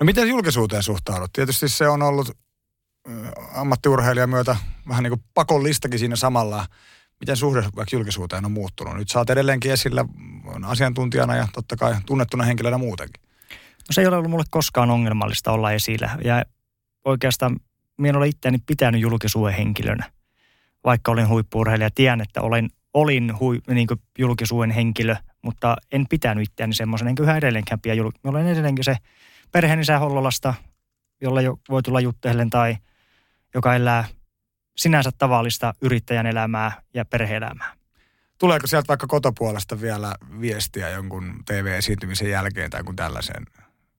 [0.00, 1.32] No miten julkisuuteen suhtaudut?
[1.32, 2.30] Tietysti se on ollut
[3.54, 4.56] ammattiurheilijan myötä
[4.88, 6.66] vähän niin kuin pakollistakin siinä samalla.
[7.20, 8.96] Miten suhde vaikka julkisuuteen on muuttunut?
[8.96, 10.04] Nyt saat edelleenkin esillä
[10.66, 13.22] asiantuntijana ja totta kai tunnettuna henkilönä muutenkin.
[13.88, 16.18] No se ei ole ollut mulle koskaan ongelmallista olla esillä.
[16.24, 16.44] Ja
[17.04, 17.56] oikeastaan
[17.96, 20.10] minä en ole itseäni pitänyt julkisuuden henkilönä.
[20.84, 23.88] Vaikka olin huippuurheilija, tiedän, että olen, olin hui, niin
[24.18, 28.10] julkisuuden henkilö, mutta en pitänyt itseäni semmoisen, enkä yhä edelleenkään pidä jul...
[28.24, 28.96] Olen edelleenkin se
[29.52, 30.54] perheen isä Hollolasta,
[31.20, 32.76] jolla jo voi tulla juttehellen tai
[33.54, 34.04] joka elää
[34.76, 37.74] sinänsä tavallista yrittäjän elämää ja perheelämää.
[38.38, 43.46] Tuleeko sieltä vaikka kotopuolesta vielä viestiä jonkun TV-esiintymisen jälkeen tai kun tällaisen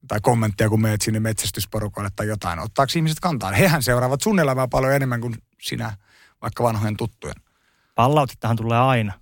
[0.08, 2.60] tai kommentteja, kun menet sinne metsästysporukoille tai jotain.
[2.60, 3.52] Ottaako ihmiset kantaa?
[3.52, 5.98] Hehän seuraavat sun elämää paljon enemmän kuin sinä,
[6.42, 7.36] vaikka vanhojen tuttujen.
[7.96, 9.14] Palautettahan tulee aina.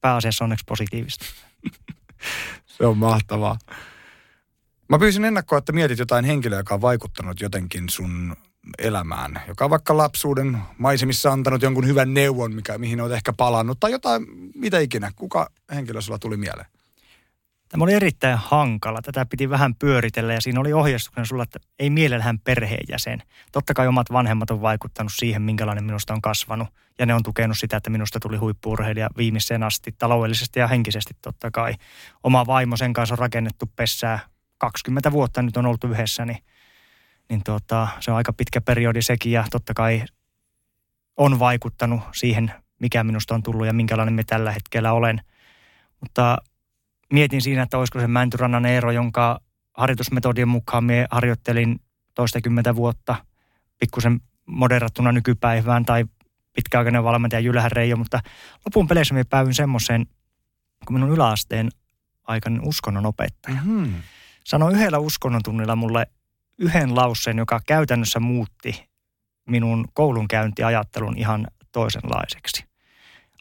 [0.00, 1.26] Pääasiassa onneksi positiivista.
[2.76, 3.58] Se on mahtavaa.
[4.88, 8.36] Mä pyysin ennakkoa, että mietit jotain henkilöä, joka on vaikuttanut jotenkin sun
[8.78, 13.80] elämään, joka on vaikka lapsuuden maisemissa antanut jonkun hyvän neuvon, mikä, mihin olet ehkä palannut,
[13.80, 15.12] tai jotain, mitä ikinä.
[15.16, 16.66] Kuka henkilö sulla tuli mieleen?
[17.68, 19.02] Tämä oli erittäin hankala.
[19.02, 23.22] Tätä piti vähän pyöritellä ja siinä oli ohjeistuksena sulla, että ei mielellään perheenjäsen.
[23.52, 26.68] Totta kai omat vanhemmat on vaikuttanut siihen, minkälainen minusta on kasvanut.
[26.98, 31.50] Ja ne on tukenut sitä, että minusta tuli huippuurheilija viimeiseen asti taloudellisesti ja henkisesti totta
[31.50, 31.74] kai.
[32.22, 34.18] Oma vaimo sen kanssa on rakennettu pessää
[34.58, 36.38] 20 vuotta nyt on oltu yhdessä, niin,
[37.28, 40.02] niin tuota, se on aika pitkä periodi sekin ja totta kai
[41.16, 45.20] on vaikuttanut siihen, mikä minusta on tullut ja minkälainen me tällä hetkellä olen.
[46.00, 46.38] Mutta
[47.12, 49.40] mietin siinä, että olisiko se Mäntyrannan Eero, jonka
[49.74, 51.80] harjoitusmetodien mukaan mie harjoittelin
[52.14, 53.16] toistakymmentä vuotta
[53.80, 56.04] pikkusen moderattuna nykypäivään tai
[56.52, 58.20] pitkäaikainen valmentaja Jylähän Reijo, mutta
[58.66, 60.06] lopun peleissä minä päädyin semmoiseen,
[60.86, 61.68] kun minun yläasteen
[62.24, 64.02] aikainen uskonnon opettaja Mm-hmm.
[64.44, 66.06] sanoi yhdellä uskonnon tunnilla mulle
[66.58, 68.88] yhden lauseen, joka käytännössä muutti
[69.48, 72.64] minun koulunkäyntiajattelun ihan toisenlaiseksi.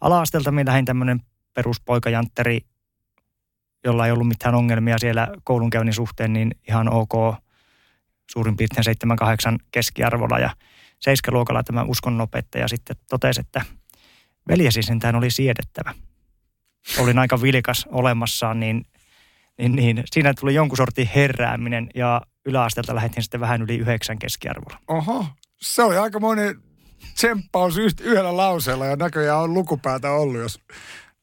[0.02, 1.22] Ala-asteelta minä lähdin tämmöinen
[1.54, 2.60] peruspoikajantteri,
[3.86, 7.36] jolla ei ollut mitään ongelmia siellä koulunkäynnin suhteen, niin ihan ok
[8.32, 8.98] suurin piirtein
[9.54, 10.40] 7-8 keskiarvolla.
[10.40, 10.50] Ja
[11.00, 13.62] seiskaluokalla tämä uskonnonopettaja sitten totesi, että
[14.50, 15.94] veljesi sentään oli siedettävä.
[17.00, 18.86] Olin aika vilkas olemassaan, niin,
[19.58, 24.80] niin, niin siinä tuli jonkun sortin herääminen ja yläasteelta lähdettiin sitten vähän yli yhdeksän keskiarvolla.
[24.88, 25.26] Oho,
[25.62, 26.56] se oli aika monen
[27.14, 30.60] tsemppaus yhdellä lauseella ja näköjään on lukupäätä ollut, jos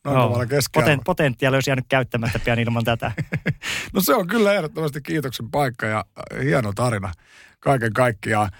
[0.04, 0.14] Joo.
[0.14, 0.86] tavalla keskiarvo.
[0.86, 3.12] Poten, potentiaali olisi jäänyt käyttämättä pian ilman tätä.
[3.92, 7.12] No se on kyllä ehdottomasti kiitoksen paikka ja äh, hieno tarina
[7.60, 8.50] kaiken kaikkiaan.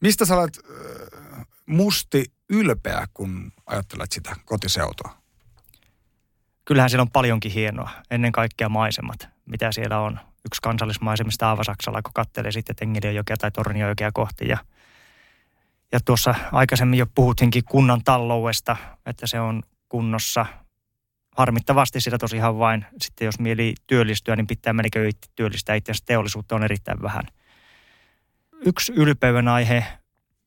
[0.00, 5.14] Mistä sä olet äh, musti ylpeä, kun ajattelet sitä kotiseutua?
[6.64, 7.90] Kyllähän siellä on paljonkin hienoa.
[8.10, 10.20] Ennen kaikkea maisemat, mitä siellä on.
[10.44, 14.48] Yksi kansallismaisemista Aavasaksalla, kun katselee sitten Tengeliönjokea tai Torniojokea kohti.
[14.48, 14.58] Ja,
[15.92, 18.76] ja tuossa aikaisemmin jo puhuttiinkin kunnan taloudesta,
[19.06, 20.46] että se on kunnossa.
[21.38, 26.02] Harmittavasti sitä tosiaan vain, sitten jos mieli työllistyä, niin pitää melkein itse työllistää itseänsä.
[26.06, 27.22] Teollisuutta on erittäin vähän.
[28.66, 29.84] Yksi ylpeyden aihe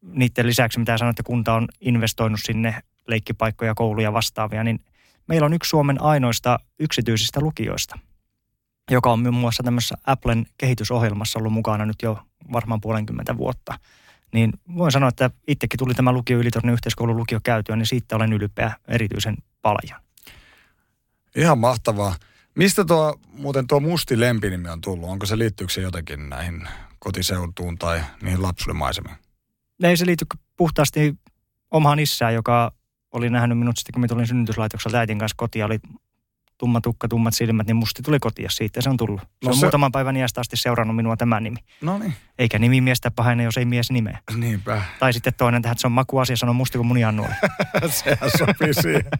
[0.01, 2.75] niiden lisäksi, mitä sanoit, että kunta on investoinut sinne
[3.07, 4.79] leikkipaikkoja, kouluja vastaavia, niin
[5.27, 7.99] meillä on yksi Suomen ainoista yksityisistä lukioista,
[8.91, 12.19] joka on muun muassa tämmöisessä Applen kehitysohjelmassa ollut mukana nyt jo
[12.53, 13.79] varmaan puolenkymmentä vuotta.
[14.33, 18.33] Niin voin sanoa, että itsekin tuli tämä lukio Ylitornin yhteiskoulun lukio käytyä, niin siitä olen
[18.33, 20.10] ylpeä erityisen paljon.
[21.35, 22.15] Ihan mahtavaa.
[22.55, 25.09] Mistä tuo, muuten tuo musti lempinimi on tullut?
[25.09, 26.67] Onko se liittyykö se jotenkin näihin
[26.99, 29.15] kotiseutuun tai niihin lapsuuden maisemiin?
[29.83, 30.25] Ei se liity
[30.57, 31.15] puhtaasti
[31.71, 32.71] omaan isään, joka
[33.11, 35.79] oli nähnyt minut sitten, kun minä tulin synnytyslaitokselta äitin kanssa kotiin, oli
[36.61, 39.21] tumma tukka, tummat silmät, niin musti tuli kotia siitä ja se on tullut.
[39.21, 41.57] Se No on se- muutaman päivän iästä asti seurannut minua tämä nimi.
[41.81, 42.13] No niin.
[42.39, 44.19] Eikä nimi miestä pahene, jos ei mies nimeä.
[44.37, 44.81] Niinpä.
[44.99, 47.33] Tai sitten toinen tähän, että se on makuasia, sanoo musti kuin muniannuoli.
[47.89, 49.11] Sehän sopii siihen,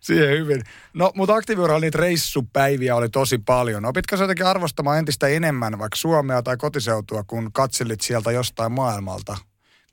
[0.00, 0.62] siihen hyvin.
[0.94, 3.84] No, mutta aktiiviuralla niitä reissupäiviä oli tosi paljon.
[3.84, 9.36] Opitko sä jotenkin arvostamaan entistä enemmän vaikka Suomea tai kotiseutua, kun katselit sieltä jostain maailmalta,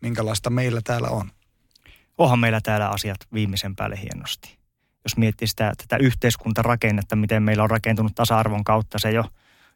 [0.02, 1.32] minkälaista meillä täällä on?
[2.18, 4.58] Onhan meillä täällä asiat viimeisen päälle hienosti.
[5.06, 9.26] Jos miettii sitä, tätä yhteiskuntarakennetta, miten meillä on rakentunut tasa-arvon kautta se jo,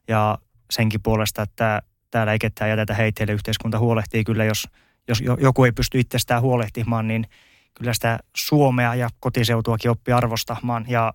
[0.08, 0.38] ja
[0.72, 4.68] senkin puolesta, että täällä ei ketään jätetä heitteille, yhteiskunta huolehtii kyllä, jos,
[5.08, 7.28] jos jo- joku ei pysty itsestään huolehtimaan, niin
[7.74, 10.86] kyllä sitä Suomea ja kotiseutuakin oppii arvostamaan.
[10.88, 11.14] Ja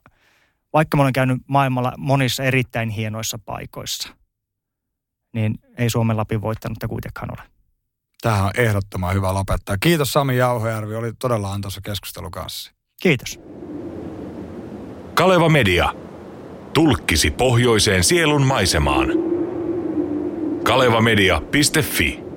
[0.72, 4.14] vaikka mä olen käynyt maailmalla monissa erittäin hienoissa paikoissa,
[5.32, 7.48] niin ei Suomen Lapin voittanutta kuitenkaan ole.
[8.22, 9.76] Tähän on ehdottoman hyvä lopettaa.
[9.80, 12.72] Kiitos Sami Jauhojärvi, oli todella antoisa keskustelu kanssa.
[13.02, 13.40] Kiitos.
[15.14, 15.90] Kaleva Media.
[16.72, 19.08] Tulkkisi pohjoiseen sielun maisemaan.
[20.64, 22.31] kalevamedia.fi